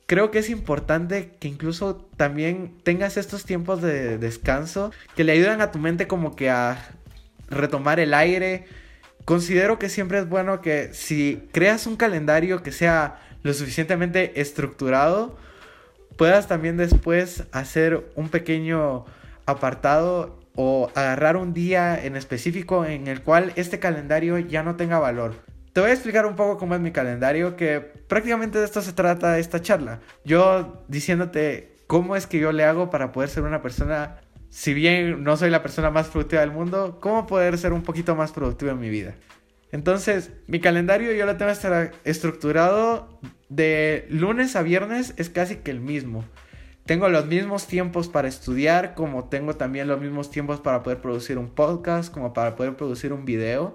creo 0.06 0.30
que 0.30 0.38
es 0.38 0.50
importante 0.50 1.36
que 1.40 1.48
incluso 1.48 2.08
también 2.16 2.74
tengas 2.82 3.16
estos 3.16 3.44
tiempos 3.44 3.82
de 3.82 4.18
descanso 4.18 4.92
que 5.16 5.24
le 5.24 5.32
ayudan 5.32 5.60
a 5.60 5.70
tu 5.70 5.78
mente 5.78 6.06
como 6.06 6.36
que 6.36 6.50
a 6.50 6.90
retomar 7.48 8.00
el 8.00 8.14
aire. 8.14 8.66
Considero 9.24 9.78
que 9.78 9.88
siempre 9.88 10.18
es 10.18 10.28
bueno 10.28 10.60
que 10.60 10.92
si 10.92 11.48
creas 11.52 11.86
un 11.86 11.96
calendario 11.96 12.62
que 12.62 12.72
sea 12.72 13.20
lo 13.42 13.54
suficientemente 13.54 14.40
estructurado, 14.40 15.36
puedas 16.16 16.48
también 16.48 16.76
después 16.76 17.44
hacer 17.52 18.04
un 18.14 18.28
pequeño 18.28 19.04
apartado 19.46 20.40
o 20.56 20.90
agarrar 20.94 21.36
un 21.36 21.52
día 21.52 22.02
en 22.02 22.16
específico 22.16 22.84
en 22.84 23.08
el 23.08 23.22
cual 23.22 23.52
este 23.56 23.78
calendario 23.78 24.38
ya 24.38 24.62
no 24.62 24.76
tenga 24.76 24.98
valor. 24.98 25.34
Te 25.74 25.80
voy 25.80 25.90
a 25.90 25.92
explicar 25.92 26.24
un 26.24 26.36
poco 26.36 26.56
cómo 26.56 26.76
es 26.76 26.80
mi 26.80 26.92
calendario, 26.92 27.56
que 27.56 27.80
prácticamente 27.80 28.60
de 28.60 28.64
esto 28.64 28.80
se 28.80 28.92
trata 28.92 29.40
esta 29.40 29.60
charla. 29.60 29.98
Yo 30.24 30.84
diciéndote 30.86 31.74
cómo 31.88 32.14
es 32.14 32.28
que 32.28 32.38
yo 32.38 32.52
le 32.52 32.62
hago 32.62 32.90
para 32.90 33.10
poder 33.10 33.28
ser 33.28 33.42
una 33.42 33.60
persona, 33.60 34.20
si 34.50 34.72
bien 34.72 35.24
no 35.24 35.36
soy 35.36 35.50
la 35.50 35.62
persona 35.62 35.90
más 35.90 36.06
productiva 36.06 36.42
del 36.42 36.52
mundo, 36.52 36.98
cómo 37.00 37.26
poder 37.26 37.58
ser 37.58 37.72
un 37.72 37.82
poquito 37.82 38.14
más 38.14 38.30
productivo 38.30 38.70
en 38.70 38.78
mi 38.78 38.88
vida. 38.88 39.16
Entonces, 39.72 40.30
mi 40.46 40.60
calendario 40.60 41.12
yo 41.12 41.26
lo 41.26 41.36
tengo 41.36 41.50
estructurado 42.04 43.18
de 43.48 44.06
lunes 44.10 44.54
a 44.54 44.62
viernes, 44.62 45.12
es 45.16 45.28
casi 45.28 45.56
que 45.56 45.72
el 45.72 45.80
mismo. 45.80 46.24
Tengo 46.86 47.08
los 47.08 47.26
mismos 47.26 47.66
tiempos 47.66 48.06
para 48.06 48.28
estudiar, 48.28 48.94
como 48.94 49.24
tengo 49.24 49.56
también 49.56 49.88
los 49.88 50.00
mismos 50.00 50.30
tiempos 50.30 50.60
para 50.60 50.84
poder 50.84 51.00
producir 51.00 51.36
un 51.36 51.50
podcast, 51.50 52.14
como 52.14 52.32
para 52.32 52.54
poder 52.54 52.76
producir 52.76 53.12
un 53.12 53.24
video. 53.24 53.74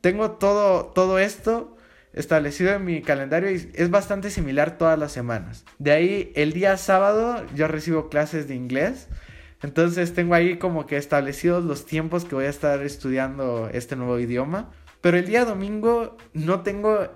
Tengo 0.00 0.32
todo, 0.32 0.86
todo 0.86 1.18
esto 1.18 1.76
establecido 2.12 2.72
en 2.72 2.84
mi 2.84 3.02
calendario 3.02 3.50
y 3.50 3.70
es 3.74 3.90
bastante 3.90 4.30
similar 4.30 4.78
todas 4.78 4.98
las 4.98 5.12
semanas. 5.12 5.64
De 5.78 5.92
ahí 5.92 6.32
el 6.34 6.52
día 6.52 6.76
sábado 6.76 7.44
yo 7.54 7.68
recibo 7.68 8.08
clases 8.08 8.48
de 8.48 8.54
inglés. 8.54 9.08
Entonces 9.62 10.14
tengo 10.14 10.34
ahí 10.34 10.58
como 10.58 10.86
que 10.86 10.96
establecidos 10.96 11.64
los 11.64 11.86
tiempos 11.86 12.24
que 12.24 12.34
voy 12.34 12.46
a 12.46 12.50
estar 12.50 12.82
estudiando 12.82 13.68
este 13.72 13.96
nuevo 13.96 14.18
idioma. 14.18 14.70
Pero 15.00 15.18
el 15.18 15.26
día 15.26 15.44
domingo 15.44 16.16
no 16.32 16.62
tengo 16.62 17.08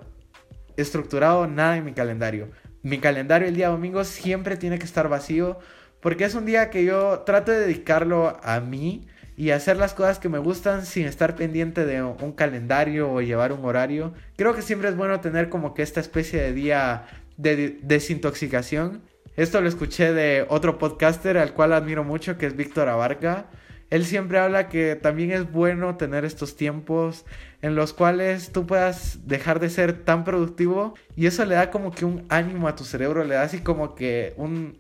estructurado 0.77 1.47
nada 1.47 1.77
en 1.77 1.85
mi 1.85 1.93
calendario. 1.93 2.51
Mi 2.83 2.99
calendario 2.99 3.49
el 3.49 3.57
día 3.57 3.69
domingo 3.69 4.05
siempre 4.05 4.57
tiene 4.57 4.79
que 4.79 4.87
estar 4.87 5.09
vacío 5.09 5.59
porque 6.01 6.25
es 6.25 6.35
un 6.35 6.47
día 6.47 6.71
que 6.71 6.85
yo 6.85 7.21
trato 7.21 7.53
de 7.53 7.61
dedicarlo 7.61 8.39
a 8.43 8.61
mí 8.61 9.07
y 9.41 9.53
hacer 9.53 9.79
las 9.79 9.95
cosas 9.95 10.19
que 10.19 10.29
me 10.29 10.39
gustan 10.39 10.85
sin 10.85 11.07
estar 11.07 11.35
pendiente 11.35 11.87
de 11.87 12.03
un 12.03 12.33
calendario 12.33 13.11
o 13.11 13.23
llevar 13.23 13.55
un 13.55 13.65
horario. 13.65 14.13
Creo 14.37 14.55
que 14.55 14.61
siempre 14.61 14.91
es 14.91 14.97
bueno 14.97 15.21
tener 15.21 15.49
como 15.49 15.73
que 15.73 15.81
esta 15.81 15.99
especie 15.99 16.43
de 16.43 16.53
día 16.53 17.07
de 17.39 17.79
desintoxicación. 17.83 19.01
Esto 19.39 19.63
lo 19.63 19.69
escuché 19.71 20.13
de 20.13 20.45
otro 20.51 20.77
podcaster 20.77 21.39
al 21.39 21.55
cual 21.55 21.73
admiro 21.73 22.05
mucho, 22.05 22.37
que 22.37 22.45
es 22.45 22.55
Víctor 22.55 22.91
Abarca. 22.91 23.47
Él 23.89 24.05
siempre 24.05 24.39
habla 24.39 24.69
que 24.69 24.95
también 24.95 25.31
es 25.31 25.51
bueno 25.51 25.97
tener 25.97 26.27
estos 26.27 26.55
tiempos 26.55 27.25
en 27.63 27.75
los 27.75 27.95
cuales 27.95 28.53
tú 28.53 28.67
puedas 28.67 29.27
dejar 29.27 29.59
de 29.59 29.71
ser 29.71 30.05
tan 30.05 30.23
productivo 30.23 30.93
y 31.17 31.25
eso 31.25 31.47
le 31.47 31.55
da 31.55 31.71
como 31.71 31.93
que 31.93 32.05
un 32.05 32.27
ánimo 32.29 32.69
a 32.69 32.77
tu 32.77 32.85
cerebro, 32.85 33.25
le 33.25 33.37
da 33.37 33.43
así 33.45 33.61
como 33.61 33.95
que 33.95 34.35
un, 34.37 34.77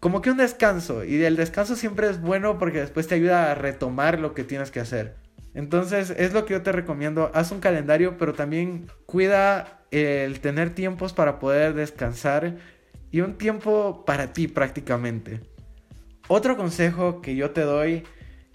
como 0.00 0.22
que 0.22 0.30
un 0.30 0.36
descanso. 0.36 1.04
Y 1.04 1.22
el 1.22 1.36
descanso 1.36 1.76
siempre 1.76 2.08
es 2.08 2.20
bueno 2.20 2.58
porque 2.58 2.80
después 2.80 3.08
te 3.08 3.14
ayuda 3.14 3.50
a 3.50 3.54
retomar 3.54 4.18
lo 4.18 4.34
que 4.34 4.44
tienes 4.44 4.70
que 4.70 4.80
hacer. 4.80 5.16
Entonces 5.54 6.10
es 6.16 6.32
lo 6.32 6.44
que 6.44 6.54
yo 6.54 6.62
te 6.62 6.72
recomiendo. 6.72 7.30
Haz 7.34 7.50
un 7.50 7.60
calendario, 7.60 8.16
pero 8.18 8.34
también 8.34 8.86
cuida 9.06 9.82
el 9.90 10.40
tener 10.40 10.70
tiempos 10.74 11.12
para 11.12 11.38
poder 11.38 11.74
descansar 11.74 12.56
y 13.10 13.20
un 13.20 13.38
tiempo 13.38 14.04
para 14.04 14.32
ti 14.32 14.48
prácticamente. 14.48 15.40
Otro 16.28 16.56
consejo 16.56 17.22
que 17.22 17.34
yo 17.36 17.50
te 17.50 17.62
doy, 17.62 18.04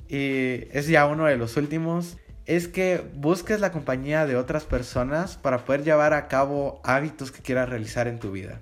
y 0.07 0.67
es 0.71 0.87
ya 0.87 1.07
uno 1.07 1.25
de 1.25 1.37
los 1.37 1.57
últimos, 1.57 2.17
es 2.45 2.67
que 2.67 3.01
busques 3.15 3.59
la 3.59 3.71
compañía 3.71 4.27
de 4.27 4.35
otras 4.35 4.65
personas 4.65 5.37
para 5.37 5.65
poder 5.65 5.83
llevar 5.83 6.13
a 6.13 6.27
cabo 6.27 6.81
hábitos 6.83 7.31
que 7.31 7.41
quieras 7.41 7.69
realizar 7.69 8.07
en 8.07 8.19
tu 8.19 8.31
vida. 8.31 8.61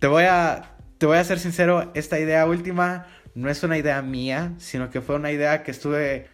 Te 0.00 0.06
voy 0.06 0.24
a, 0.24 0.73
te 1.04 1.08
voy 1.08 1.18
a 1.18 1.24
ser 1.24 1.38
sincero, 1.38 1.90
esta 1.92 2.18
idea 2.18 2.46
última 2.46 3.08
no 3.34 3.50
es 3.50 3.62
una 3.62 3.76
idea 3.76 4.00
mía, 4.00 4.54
sino 4.56 4.88
que 4.88 5.02
fue 5.02 5.16
una 5.16 5.32
idea 5.32 5.62
que 5.62 5.70
estuve 5.70 6.28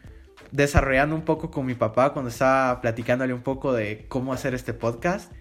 desarrollando 0.52 1.16
un 1.16 1.22
poco 1.22 1.50
con 1.50 1.66
mi 1.66 1.74
papá 1.74 2.12
cuando 2.12 2.28
estaba 2.28 2.80
platicándole 2.80 3.34
un 3.34 3.42
poco 3.42 3.72
de 3.72 4.06
cómo 4.06 4.32
hacer 4.32 4.54
este 4.54 4.72
podcast. 4.72 5.32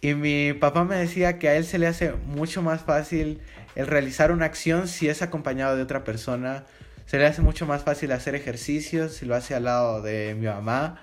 Y 0.00 0.14
mi 0.14 0.54
papá 0.54 0.84
me 0.84 0.96
decía 0.96 1.38
que 1.38 1.50
a 1.50 1.56
él 1.56 1.66
se 1.66 1.78
le 1.78 1.88
hace 1.88 2.12
mucho 2.12 2.62
más 2.62 2.80
fácil 2.80 3.42
el 3.74 3.86
realizar 3.86 4.32
una 4.32 4.46
acción 4.46 4.88
si 4.88 5.10
es 5.10 5.20
acompañado 5.20 5.76
de 5.76 5.82
otra 5.82 6.02
persona. 6.02 6.64
Se 7.04 7.18
le 7.18 7.26
hace 7.26 7.42
mucho 7.42 7.66
más 7.66 7.82
fácil 7.82 8.12
hacer 8.12 8.34
ejercicios 8.34 9.12
si 9.12 9.26
lo 9.26 9.34
hace 9.34 9.54
al 9.54 9.64
lado 9.64 10.00
de 10.00 10.34
mi 10.34 10.46
mamá. 10.46 11.02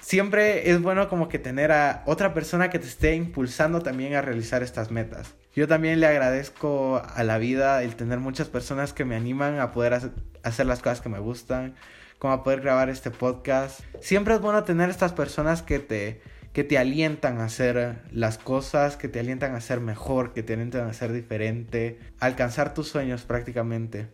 Siempre 0.00 0.70
es 0.70 0.80
bueno 0.80 1.10
como 1.10 1.28
que 1.28 1.38
tener 1.38 1.70
a 1.70 2.02
otra 2.06 2.32
persona 2.32 2.70
que 2.70 2.78
te 2.78 2.86
esté 2.86 3.14
impulsando 3.14 3.82
también 3.82 4.14
a 4.14 4.22
realizar 4.22 4.62
estas 4.62 4.90
metas. 4.90 5.34
Yo 5.54 5.66
también 5.66 5.98
le 5.98 6.06
agradezco 6.06 7.02
a 7.04 7.24
la 7.24 7.38
vida 7.38 7.82
el 7.82 7.96
tener 7.96 8.20
muchas 8.20 8.48
personas 8.48 8.92
que 8.92 9.04
me 9.04 9.16
animan 9.16 9.58
a 9.58 9.72
poder 9.72 10.12
hacer 10.42 10.66
las 10.66 10.80
cosas 10.80 11.00
que 11.00 11.08
me 11.08 11.18
gustan, 11.18 11.74
como 12.18 12.34
a 12.34 12.44
poder 12.44 12.60
grabar 12.60 12.88
este 12.88 13.10
podcast. 13.10 13.80
Siempre 14.00 14.34
es 14.34 14.40
bueno 14.40 14.62
tener 14.62 14.90
estas 14.90 15.12
personas 15.12 15.62
que 15.62 15.80
te 15.80 16.20
que 16.52 16.64
te 16.64 16.78
alientan 16.78 17.38
a 17.38 17.44
hacer 17.44 18.02
las 18.10 18.36
cosas, 18.36 18.96
que 18.96 19.08
te 19.08 19.20
alientan 19.20 19.54
a 19.54 19.60
ser 19.60 19.80
mejor, 19.80 20.32
que 20.32 20.42
te 20.42 20.54
alientan 20.54 20.88
a 20.88 20.92
ser 20.92 21.12
diferente, 21.12 22.00
alcanzar 22.18 22.74
tus 22.74 22.88
sueños 22.88 23.22
prácticamente. 23.22 24.08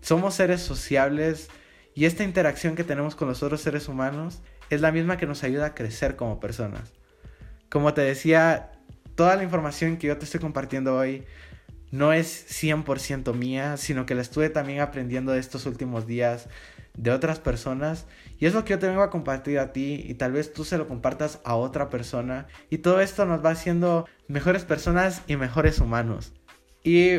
Somos 0.00 0.34
seres 0.34 0.62
sociables 0.62 1.48
y 1.94 2.06
esta 2.06 2.24
interacción 2.24 2.74
que 2.74 2.84
tenemos 2.84 3.14
con 3.14 3.28
los 3.28 3.42
otros 3.42 3.60
seres 3.60 3.88
humanos 3.88 4.42
es 4.68 4.80
la 4.80 4.90
misma 4.90 5.16
que 5.16 5.26
nos 5.26 5.44
ayuda 5.44 5.66
a 5.66 5.74
crecer 5.74 6.16
como 6.16 6.40
personas. 6.40 6.92
Como 7.68 7.94
te 7.94 8.00
decía, 8.00 8.72
toda 9.20 9.36
la 9.36 9.44
información 9.44 9.98
que 9.98 10.06
yo 10.06 10.16
te 10.16 10.24
estoy 10.24 10.40
compartiendo 10.40 10.96
hoy 10.96 11.26
no 11.90 12.14
es 12.14 12.46
100% 12.48 13.34
mía, 13.34 13.76
sino 13.76 14.06
que 14.06 14.14
la 14.14 14.22
estuve 14.22 14.48
también 14.48 14.80
aprendiendo 14.80 15.32
de 15.32 15.40
estos 15.40 15.66
últimos 15.66 16.06
días 16.06 16.48
de 16.94 17.10
otras 17.10 17.38
personas 17.38 18.06
y 18.38 18.46
es 18.46 18.54
lo 18.54 18.64
que 18.64 18.70
yo 18.70 18.78
te 18.78 18.88
vengo 18.88 19.02
a 19.02 19.10
compartir 19.10 19.58
a 19.58 19.74
ti 19.74 20.02
y 20.08 20.14
tal 20.14 20.32
vez 20.32 20.54
tú 20.54 20.64
se 20.64 20.78
lo 20.78 20.88
compartas 20.88 21.38
a 21.44 21.54
otra 21.54 21.90
persona 21.90 22.46
y 22.70 22.78
todo 22.78 23.02
esto 23.02 23.26
nos 23.26 23.44
va 23.44 23.50
haciendo 23.50 24.08
mejores 24.26 24.64
personas 24.64 25.20
y 25.26 25.36
mejores 25.36 25.80
humanos. 25.80 26.32
Y 26.82 27.18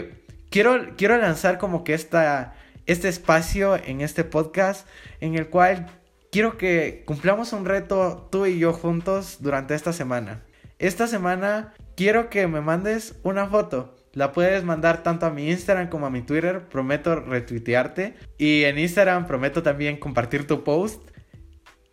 quiero, 0.50 0.96
quiero 0.98 1.20
lanzar 1.20 1.60
como 1.60 1.84
que 1.84 1.94
esta, 1.94 2.56
este 2.88 3.10
espacio 3.10 3.76
en 3.76 4.02
este 4.02 4.24
podcast 4.24 4.88
en 5.20 5.36
el 5.36 5.50
cual 5.50 5.86
quiero 6.32 6.58
que 6.58 7.04
cumplamos 7.06 7.54
un 7.54 7.66
reto 7.66 8.28
tú 8.32 8.48
y 8.48 8.58
yo 8.58 8.74
juntos 8.74 9.38
durante 9.40 9.76
esta 9.76 9.94
semana. 9.94 10.42
Esta 10.80 11.06
semana 11.06 11.76
quiero 11.96 12.30
que 12.30 12.48
me 12.48 12.62
mandes 12.62 13.20
una 13.24 13.48
foto 13.48 13.96
la 14.14 14.34
puedes 14.34 14.64
mandar 14.64 15.04
tanto 15.04 15.26
a 15.26 15.30
mi 15.30 15.50
Instagram 15.50 15.88
como 15.88 16.06
a 16.06 16.10
mi 16.10 16.22
Twitter. 16.22 16.68
Prometo 16.68 17.16
retuitearte. 17.16 18.16
Y 18.38 18.64
en 18.64 18.78
Instagram 18.78 19.26
prometo 19.26 19.64
también 19.64 19.98
compartir 19.98 20.48
tu 20.48 20.64
post. 20.64 21.10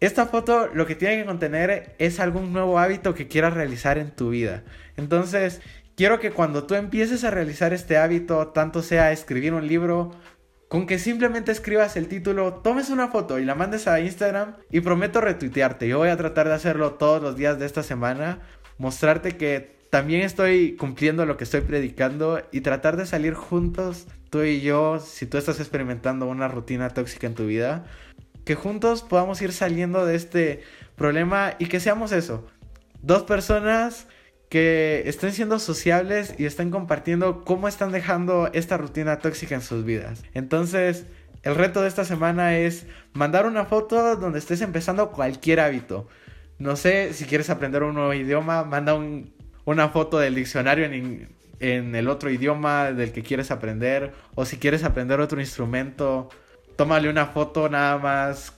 Esta 0.00 0.26
foto 0.26 0.68
lo 0.72 0.86
que 0.86 0.94
tiene 0.94 1.18
que 1.18 1.26
contener 1.26 1.94
es 1.98 2.20
algún 2.20 2.52
nuevo 2.52 2.78
hábito 2.78 3.14
que 3.14 3.28
quieras 3.28 3.54
realizar 3.54 3.98
en 3.98 4.10
tu 4.10 4.30
vida. 4.30 4.64
Entonces, 4.96 5.60
quiero 5.96 6.20
que 6.20 6.30
cuando 6.30 6.64
tú 6.64 6.74
empieces 6.74 7.24
a 7.24 7.30
realizar 7.30 7.72
este 7.72 7.96
hábito, 7.96 8.48
tanto 8.48 8.82
sea 8.82 9.10
escribir 9.12 9.54
un 9.54 9.66
libro, 9.66 10.12
con 10.68 10.86
que 10.86 11.00
simplemente 11.00 11.50
escribas 11.50 11.96
el 11.96 12.06
título, 12.06 12.54
tomes 12.54 12.90
una 12.90 13.08
foto 13.08 13.40
y 13.40 13.44
la 13.44 13.56
mandes 13.56 13.88
a 13.88 13.98
Instagram 13.98 14.56
y 14.70 14.80
prometo 14.80 15.20
retuitearte. 15.20 15.88
Yo 15.88 15.98
voy 15.98 16.10
a 16.10 16.16
tratar 16.16 16.46
de 16.46 16.54
hacerlo 16.54 16.94
todos 16.94 17.20
los 17.20 17.36
días 17.36 17.58
de 17.58 17.66
esta 17.66 17.82
semana, 17.82 18.40
mostrarte 18.76 19.36
que 19.36 19.77
también 19.90 20.22
estoy 20.22 20.76
cumpliendo 20.76 21.24
lo 21.24 21.36
que 21.36 21.44
estoy 21.44 21.62
predicando 21.62 22.42
y 22.52 22.60
tratar 22.60 22.96
de 22.96 23.06
salir 23.06 23.34
juntos, 23.34 24.06
tú 24.30 24.42
y 24.42 24.60
yo, 24.60 25.00
si 25.00 25.26
tú 25.26 25.38
estás 25.38 25.60
experimentando 25.60 26.26
una 26.26 26.48
rutina 26.48 26.90
tóxica 26.90 27.26
en 27.26 27.34
tu 27.34 27.46
vida, 27.46 27.84
que 28.44 28.54
juntos 28.54 29.02
podamos 29.02 29.40
ir 29.40 29.52
saliendo 29.52 30.04
de 30.04 30.16
este 30.16 30.62
problema 30.96 31.54
y 31.58 31.66
que 31.66 31.80
seamos 31.80 32.12
eso, 32.12 32.46
dos 33.02 33.22
personas 33.22 34.06
que 34.48 35.02
estén 35.06 35.32
siendo 35.32 35.58
sociables 35.58 36.34
y 36.38 36.46
estén 36.46 36.70
compartiendo 36.70 37.44
cómo 37.44 37.68
están 37.68 37.92
dejando 37.92 38.50
esta 38.52 38.76
rutina 38.78 39.18
tóxica 39.18 39.54
en 39.54 39.62
sus 39.62 39.84
vidas. 39.84 40.22
Entonces, 40.34 41.04
el 41.42 41.54
reto 41.54 41.82
de 41.82 41.88
esta 41.88 42.04
semana 42.04 42.58
es 42.58 42.86
mandar 43.12 43.46
una 43.46 43.64
foto 43.66 44.16
donde 44.16 44.38
estés 44.38 44.60
empezando 44.62 45.10
cualquier 45.10 45.60
hábito. 45.60 46.08
No 46.58 46.76
sé 46.76 47.12
si 47.12 47.24
quieres 47.26 47.50
aprender 47.50 47.82
un 47.82 47.94
nuevo 47.94 48.12
idioma, 48.14 48.64
manda 48.64 48.94
un 48.94 49.32
una 49.68 49.90
foto 49.90 50.18
del 50.18 50.34
diccionario 50.34 50.86
en, 50.86 51.28
en 51.60 51.94
el 51.94 52.08
otro 52.08 52.30
idioma 52.30 52.90
del 52.92 53.12
que 53.12 53.22
quieres 53.22 53.50
aprender. 53.50 54.14
O 54.34 54.46
si 54.46 54.56
quieres 54.56 54.82
aprender 54.82 55.20
otro 55.20 55.40
instrumento, 55.40 56.30
tómale 56.76 57.10
una 57.10 57.26
foto 57.26 57.68
nada 57.68 57.98
más 57.98 58.56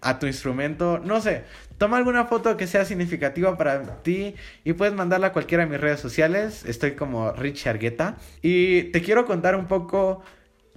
a 0.00 0.18
tu 0.18 0.26
instrumento. 0.26 1.00
No 1.04 1.20
sé, 1.20 1.44
toma 1.76 1.98
alguna 1.98 2.24
foto 2.24 2.56
que 2.56 2.66
sea 2.66 2.86
significativa 2.86 3.58
para 3.58 4.02
ti 4.02 4.36
y 4.64 4.72
puedes 4.72 4.94
mandarla 4.94 5.28
a 5.28 5.32
cualquiera 5.34 5.64
de 5.64 5.70
mis 5.70 5.80
redes 5.80 6.00
sociales. 6.00 6.64
Estoy 6.64 6.92
como 6.92 7.30
Rich 7.32 7.66
Argueta. 7.66 8.16
Y 8.40 8.84
te 8.84 9.02
quiero 9.02 9.26
contar 9.26 9.54
un 9.54 9.66
poco 9.66 10.22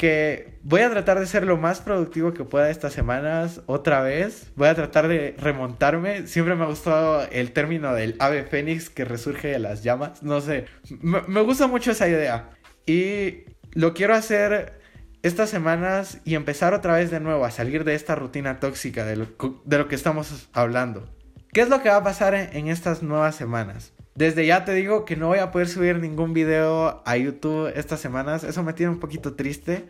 que 0.01 0.57
voy 0.63 0.81
a 0.81 0.89
tratar 0.89 1.19
de 1.19 1.27
ser 1.27 1.45
lo 1.45 1.57
más 1.57 1.79
productivo 1.79 2.33
que 2.33 2.43
pueda 2.43 2.71
estas 2.71 2.91
semanas 2.91 3.61
otra 3.67 4.01
vez. 4.01 4.51
Voy 4.55 4.67
a 4.67 4.73
tratar 4.73 5.07
de 5.07 5.35
remontarme. 5.37 6.25
Siempre 6.25 6.55
me 6.55 6.63
ha 6.63 6.67
gustado 6.67 7.21
el 7.31 7.51
término 7.51 7.93
del 7.93 8.15
ave 8.17 8.41
fénix 8.41 8.89
que 8.89 9.05
resurge 9.05 9.49
de 9.49 9.59
las 9.59 9.83
llamas. 9.83 10.23
No 10.23 10.41
sé, 10.41 10.65
me, 11.01 11.41
gusta 11.41 11.67
mucho 11.67 11.91
esa 11.91 12.09
idea. 12.09 12.49
Y 12.87 13.43
lo 13.73 13.93
quiero 13.93 14.15
hacer 14.15 14.81
estas 15.21 15.51
semanas 15.51 16.17
y 16.25 16.33
empezar 16.33 16.73
otra 16.73 16.95
vez 16.95 17.11
de 17.11 17.19
nuevo 17.19 17.45
a 17.45 17.51
salir 17.51 17.83
de 17.83 17.93
esta 17.93 18.15
rutina 18.15 18.59
tóxica 18.59 19.05
de 19.05 19.17
lo, 19.17 19.27
de 19.65 19.77
lo 19.77 19.87
que 19.87 19.93
estamos 19.93 20.49
hablando. 20.51 21.15
¿Qué 21.53 21.61
es 21.61 21.69
lo 21.69 21.83
que 21.83 21.89
va 21.89 21.97
a 21.97 22.03
pasar 22.03 22.33
en 22.33 22.69
estas 22.69 23.03
nuevas 23.03 23.35
semanas? 23.35 23.93
Desde 24.15 24.45
ya 24.45 24.65
te 24.65 24.73
digo 24.73 25.05
que 25.05 25.15
no 25.15 25.27
voy 25.27 25.39
a 25.39 25.51
poder 25.51 25.67
subir 25.67 25.97
ningún 25.99 26.33
video 26.33 27.01
a 27.05 27.17
YouTube 27.17 27.71
estas 27.75 27.99
semanas. 27.99 28.43
Eso 28.43 28.61
me 28.63 28.73
tiene 28.73 28.91
un 28.91 28.99
poquito 28.99 29.35
triste. 29.35 29.85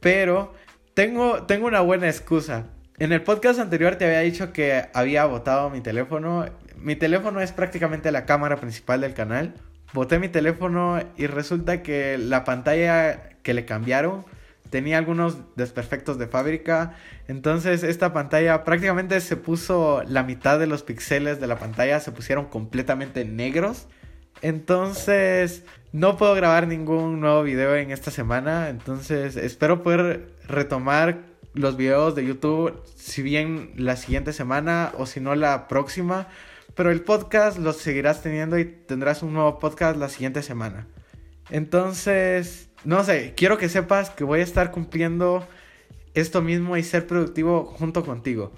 Pero 0.00 0.54
tengo, 0.94 1.44
tengo 1.44 1.66
una 1.66 1.80
buena 1.80 2.08
excusa. 2.08 2.66
En 2.98 3.12
el 3.12 3.22
podcast 3.22 3.58
anterior 3.58 3.96
te 3.96 4.04
había 4.04 4.20
dicho 4.20 4.52
que 4.52 4.84
había 4.92 5.24
botado 5.24 5.70
mi 5.70 5.80
teléfono. 5.80 6.46
Mi 6.76 6.96
teléfono 6.96 7.40
es 7.40 7.52
prácticamente 7.52 8.12
la 8.12 8.26
cámara 8.26 8.56
principal 8.56 9.00
del 9.00 9.14
canal. 9.14 9.54
Boté 9.94 10.18
mi 10.18 10.28
teléfono 10.28 11.00
y 11.16 11.26
resulta 11.26 11.82
que 11.82 12.18
la 12.18 12.44
pantalla 12.44 13.30
que 13.42 13.54
le 13.54 13.64
cambiaron 13.64 14.24
tenía 14.72 14.96
algunos 14.96 15.36
desperfectos 15.54 16.18
de 16.18 16.26
fábrica. 16.26 16.96
Entonces 17.28 17.84
esta 17.84 18.12
pantalla 18.14 18.64
prácticamente 18.64 19.20
se 19.20 19.36
puso 19.36 20.02
la 20.08 20.22
mitad 20.24 20.58
de 20.58 20.66
los 20.66 20.82
píxeles 20.82 21.40
de 21.40 21.46
la 21.46 21.58
pantalla 21.58 22.00
se 22.00 22.10
pusieron 22.10 22.46
completamente 22.46 23.24
negros. 23.26 23.86
Entonces 24.40 25.64
no 25.92 26.16
puedo 26.16 26.34
grabar 26.34 26.66
ningún 26.66 27.20
nuevo 27.20 27.42
video 27.42 27.76
en 27.76 27.90
esta 27.90 28.10
semana. 28.10 28.70
Entonces 28.70 29.36
espero 29.36 29.82
poder 29.82 30.30
retomar 30.48 31.18
los 31.52 31.76
videos 31.76 32.14
de 32.14 32.24
YouTube 32.24 32.82
si 32.96 33.20
bien 33.20 33.74
la 33.76 33.96
siguiente 33.96 34.32
semana 34.32 34.92
o 34.96 35.04
si 35.04 35.20
no 35.20 35.34
la 35.34 35.68
próxima. 35.68 36.28
Pero 36.74 36.90
el 36.90 37.02
podcast 37.02 37.58
lo 37.58 37.74
seguirás 37.74 38.22
teniendo 38.22 38.58
y 38.58 38.64
tendrás 38.64 39.22
un 39.22 39.34
nuevo 39.34 39.58
podcast 39.58 39.98
la 39.98 40.08
siguiente 40.08 40.42
semana. 40.42 40.86
Entonces 41.50 42.70
no 42.84 43.04
sé, 43.04 43.34
quiero 43.36 43.58
que 43.58 43.68
sepas 43.68 44.10
que 44.10 44.24
voy 44.24 44.40
a 44.40 44.44
estar 44.44 44.70
cumpliendo 44.70 45.46
esto 46.14 46.42
mismo 46.42 46.76
y 46.76 46.82
ser 46.82 47.06
productivo 47.06 47.64
junto 47.64 48.04
contigo. 48.04 48.52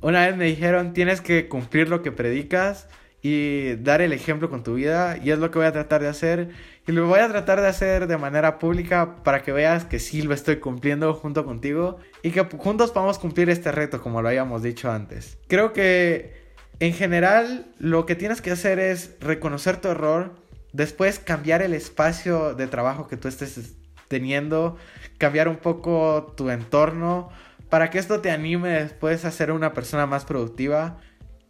Una 0.00 0.26
vez 0.26 0.36
me 0.36 0.44
dijeron, 0.44 0.92
tienes 0.92 1.20
que 1.20 1.48
cumplir 1.48 1.88
lo 1.88 2.02
que 2.02 2.12
predicas 2.12 2.88
y 3.22 3.76
dar 3.76 4.02
el 4.02 4.12
ejemplo 4.12 4.50
con 4.50 4.62
tu 4.62 4.74
vida 4.74 5.18
y 5.22 5.30
es 5.30 5.38
lo 5.38 5.50
que 5.50 5.58
voy 5.58 5.66
a 5.66 5.72
tratar 5.72 6.02
de 6.02 6.08
hacer 6.08 6.50
y 6.86 6.92
lo 6.92 7.06
voy 7.06 7.20
a 7.20 7.28
tratar 7.28 7.60
de 7.60 7.66
hacer 7.66 8.06
de 8.06 8.16
manera 8.18 8.58
pública 8.58 9.16
para 9.24 9.42
que 9.42 9.52
veas 9.52 9.84
que 9.84 9.98
sí 9.98 10.22
lo 10.22 10.32
estoy 10.32 10.56
cumpliendo 10.56 11.12
junto 11.14 11.44
contigo 11.44 11.98
y 12.22 12.30
que 12.30 12.44
juntos 12.44 12.92
podamos 12.92 13.18
cumplir 13.18 13.50
este 13.50 13.72
reto 13.72 14.00
como 14.00 14.22
lo 14.22 14.28
habíamos 14.28 14.62
dicho 14.62 14.90
antes. 14.90 15.38
Creo 15.48 15.72
que 15.72 16.46
en 16.78 16.92
general 16.92 17.66
lo 17.78 18.06
que 18.06 18.14
tienes 18.14 18.40
que 18.40 18.52
hacer 18.52 18.78
es 18.78 19.16
reconocer 19.20 19.78
tu 19.80 19.88
error, 19.88 20.34
Después 20.76 21.18
cambiar 21.18 21.62
el 21.62 21.72
espacio 21.72 22.52
de 22.52 22.66
trabajo 22.66 23.08
que 23.08 23.16
tú 23.16 23.28
estés 23.28 23.76
teniendo, 24.08 24.76
cambiar 25.16 25.48
un 25.48 25.56
poco 25.56 26.34
tu 26.36 26.50
entorno 26.50 27.30
para 27.70 27.88
que 27.88 27.98
esto 27.98 28.20
te 28.20 28.30
anime 28.30 28.68
después 28.68 29.24
a 29.24 29.30
ser 29.30 29.52
una 29.52 29.72
persona 29.72 30.04
más 30.04 30.26
productiva. 30.26 30.98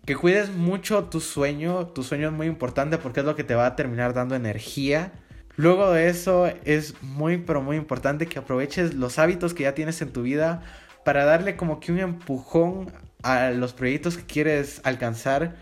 Que 0.04 0.14
cuides 0.14 0.50
mucho 0.50 1.06
tu 1.06 1.18
sueño, 1.18 1.88
tu 1.88 2.04
sueño 2.04 2.28
es 2.28 2.34
muy 2.34 2.46
importante 2.46 2.98
porque 2.98 3.18
es 3.18 3.26
lo 3.26 3.34
que 3.34 3.42
te 3.42 3.56
va 3.56 3.66
a 3.66 3.74
terminar 3.74 4.14
dando 4.14 4.36
energía. 4.36 5.10
Luego 5.56 5.90
de 5.90 6.08
eso 6.08 6.46
es 6.64 6.94
muy 7.02 7.38
pero 7.38 7.60
muy 7.60 7.76
importante 7.76 8.26
que 8.26 8.38
aproveches 8.38 8.94
los 8.94 9.18
hábitos 9.18 9.54
que 9.54 9.64
ya 9.64 9.74
tienes 9.74 10.00
en 10.02 10.12
tu 10.12 10.22
vida 10.22 10.62
para 11.04 11.24
darle 11.24 11.56
como 11.56 11.80
que 11.80 11.90
un 11.90 11.98
empujón 11.98 12.92
a 13.24 13.50
los 13.50 13.72
proyectos 13.72 14.16
que 14.18 14.24
quieres 14.24 14.80
alcanzar 14.84 15.56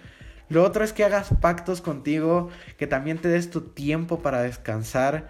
lo 0.49 0.63
otro 0.63 0.85
es 0.85 0.93
que 0.93 1.05
hagas 1.05 1.31
pactos 1.41 1.81
contigo, 1.81 2.51
que 2.77 2.87
también 2.87 3.19
te 3.19 3.29
des 3.29 3.51
tu 3.51 3.63
tiempo 3.63 4.21
para 4.21 4.43
descansar, 4.43 5.29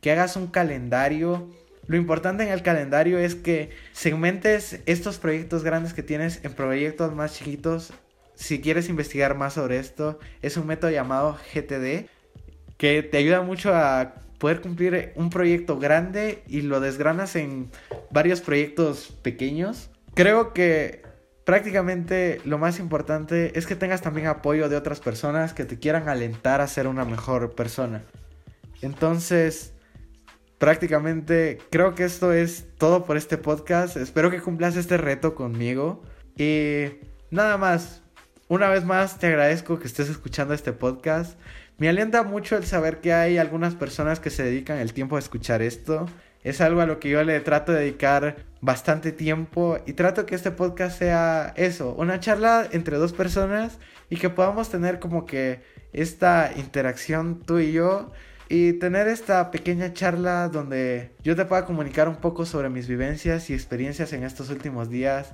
que 0.00 0.10
hagas 0.10 0.36
un 0.36 0.48
calendario 0.48 1.50
Lo 1.88 1.96
importante 1.96 2.42
en 2.42 2.50
el 2.50 2.62
calendario 2.62 3.18
es 3.18 3.36
que 3.36 3.70
segmentes 3.92 4.80
estos 4.86 5.18
proyectos 5.18 5.62
grandes 5.62 5.94
que 5.94 6.02
tienes 6.02 6.40
en 6.44 6.52
proyectos 6.52 7.14
más 7.14 7.34
chiquitos. 7.34 7.92
Si 8.34 8.60
quieres 8.60 8.88
investigar 8.88 9.36
más 9.36 9.54
sobre 9.54 9.78
esto, 9.78 10.18
es 10.42 10.56
un 10.56 10.66
método 10.66 10.90
llamado 10.90 11.38
GTD 11.54 12.08
que 12.76 13.02
te 13.02 13.18
ayuda 13.18 13.42
mucho 13.42 13.74
a 13.74 14.14
poder 14.38 14.60
cumplir 14.60 15.12
un 15.14 15.30
proyecto 15.30 15.78
grande 15.78 16.42
y 16.48 16.62
lo 16.62 16.80
desgranas 16.80 17.36
en 17.36 17.70
varios 18.10 18.40
proyectos 18.40 19.16
pequeños. 19.22 19.90
Creo 20.14 20.52
que 20.52 21.05
prácticamente 21.46 22.40
lo 22.44 22.58
más 22.58 22.80
importante 22.80 23.56
es 23.56 23.66
que 23.66 23.76
tengas 23.76 24.02
también 24.02 24.26
apoyo 24.26 24.68
de 24.68 24.76
otras 24.76 24.98
personas 24.98 25.54
que 25.54 25.64
te 25.64 25.78
quieran 25.78 26.08
alentar 26.08 26.60
a 26.60 26.66
ser 26.66 26.88
una 26.88 27.04
mejor 27.04 27.54
persona. 27.54 28.02
Entonces, 28.82 29.72
prácticamente 30.58 31.58
creo 31.70 31.94
que 31.94 32.04
esto 32.04 32.32
es 32.32 32.66
todo 32.78 33.04
por 33.04 33.16
este 33.16 33.38
podcast. 33.38 33.96
Espero 33.96 34.28
que 34.32 34.42
cumplas 34.42 34.76
este 34.76 34.96
reto 34.96 35.36
conmigo. 35.36 36.02
Y 36.36 36.86
nada 37.30 37.56
más, 37.58 38.02
una 38.48 38.68
vez 38.68 38.84
más 38.84 39.20
te 39.20 39.28
agradezco 39.28 39.78
que 39.78 39.86
estés 39.86 40.10
escuchando 40.10 40.52
este 40.52 40.72
podcast. 40.72 41.38
Me 41.78 41.88
alienta 41.88 42.24
mucho 42.24 42.56
el 42.56 42.64
saber 42.64 43.00
que 43.00 43.12
hay 43.12 43.38
algunas 43.38 43.76
personas 43.76 44.18
que 44.18 44.30
se 44.30 44.42
dedican 44.42 44.78
el 44.78 44.92
tiempo 44.92 45.14
a 45.14 45.20
escuchar 45.20 45.62
esto. 45.62 46.06
Es 46.46 46.60
algo 46.60 46.80
a 46.80 46.86
lo 46.86 47.00
que 47.00 47.08
yo 47.08 47.24
le 47.24 47.40
trato 47.40 47.72
de 47.72 47.80
dedicar 47.80 48.36
bastante 48.60 49.10
tiempo 49.10 49.78
y 49.84 49.94
trato 49.94 50.26
que 50.26 50.36
este 50.36 50.52
podcast 50.52 50.96
sea 50.96 51.52
eso, 51.56 51.92
una 51.98 52.20
charla 52.20 52.68
entre 52.70 52.98
dos 52.98 53.12
personas 53.12 53.78
y 54.10 54.16
que 54.16 54.30
podamos 54.30 54.70
tener 54.70 55.00
como 55.00 55.26
que 55.26 55.60
esta 55.92 56.52
interacción 56.54 57.40
tú 57.40 57.58
y 57.58 57.72
yo 57.72 58.12
y 58.48 58.74
tener 58.74 59.08
esta 59.08 59.50
pequeña 59.50 59.92
charla 59.92 60.48
donde 60.48 61.10
yo 61.24 61.34
te 61.34 61.46
pueda 61.46 61.64
comunicar 61.64 62.08
un 62.08 62.14
poco 62.14 62.46
sobre 62.46 62.68
mis 62.68 62.86
vivencias 62.86 63.50
y 63.50 63.54
experiencias 63.54 64.12
en 64.12 64.22
estos 64.22 64.48
últimos 64.48 64.88
días 64.88 65.32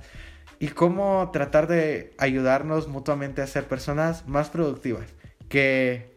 y 0.57 0.69
cómo 0.69 1.29
tratar 1.31 1.67
de 1.67 2.15
ayudarnos 2.17 2.87
mutuamente 2.87 3.43
a 3.43 3.47
ser 3.47 3.65
personas 3.65 4.27
más 4.27 4.49
productivas. 4.49 5.05
Que 5.47 6.12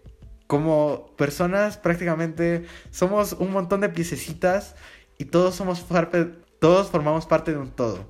como 0.47 1.11
personas 1.17 1.77
prácticamente 1.77 2.65
somos 2.91 3.33
un 3.33 3.53
montón 3.53 3.81
de 3.81 3.89
piececitas 3.89 4.77
y 5.19 5.27
todos 5.27 5.55
somos 5.55 5.81
parte, 5.81 6.27
todos 6.59 6.91
formamos 6.91 7.27
parte 7.27 7.53
de 7.53 7.59
un 7.59 7.71
todo. 7.71 8.07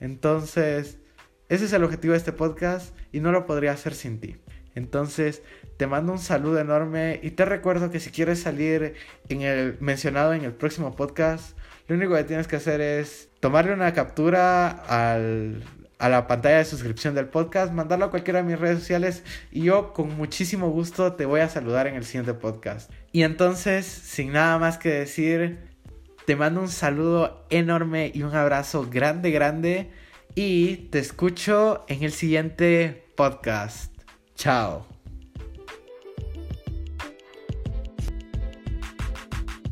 Entonces, 0.00 0.98
ese 1.48 1.64
es 1.64 1.72
el 1.72 1.84
objetivo 1.84 2.12
de 2.12 2.18
este 2.18 2.32
podcast 2.32 2.96
y 3.12 3.20
no 3.20 3.32
lo 3.32 3.46
podría 3.46 3.72
hacer 3.72 3.94
sin 3.94 4.20
ti. 4.20 4.36
Entonces, 4.74 5.42
te 5.78 5.86
mando 5.86 6.12
un 6.12 6.18
saludo 6.18 6.58
enorme 6.58 7.18
y 7.22 7.30
te 7.30 7.44
recuerdo 7.44 7.90
que 7.90 8.00
si 8.00 8.10
quieres 8.10 8.40
salir 8.40 8.94
en 9.28 9.42
el 9.42 9.76
mencionado 9.80 10.34
en 10.34 10.44
el 10.44 10.52
próximo 10.52 10.94
podcast, 10.94 11.56
lo 11.88 11.96
único 11.96 12.14
que 12.14 12.24
tienes 12.24 12.46
que 12.46 12.56
hacer 12.56 12.80
es 12.80 13.30
tomarle 13.40 13.72
una 13.72 13.94
captura 13.94 14.68
al, 14.68 15.62
a 15.98 16.08
la 16.08 16.26
pantalla 16.26 16.58
de 16.58 16.64
suscripción 16.64 17.14
del 17.14 17.28
podcast, 17.28 17.72
mandarlo 17.72 18.06
a 18.06 18.10
cualquiera 18.10 18.42
de 18.42 18.48
mis 18.48 18.58
redes 18.58 18.80
sociales 18.80 19.22
y 19.50 19.62
yo 19.62 19.92
con 19.92 20.16
muchísimo 20.16 20.70
gusto 20.70 21.14
te 21.14 21.26
voy 21.26 21.40
a 21.40 21.48
saludar 21.48 21.86
en 21.86 21.94
el 21.94 22.04
siguiente 22.04 22.34
podcast. 22.34 22.90
Y 23.12 23.22
entonces, 23.22 23.86
sin 23.86 24.32
nada 24.32 24.58
más 24.58 24.78
que 24.78 24.90
decir, 24.90 25.58
te 26.26 26.36
mando 26.36 26.60
un 26.60 26.68
saludo 26.68 27.46
enorme 27.50 28.10
y 28.14 28.22
un 28.22 28.34
abrazo 28.34 28.88
grande, 28.90 29.30
grande 29.30 29.90
y 30.34 30.88
te 30.90 30.98
escucho 30.98 31.84
en 31.88 32.02
el 32.02 32.12
siguiente 32.12 33.06
podcast. 33.16 33.92
Chao. 34.34 34.95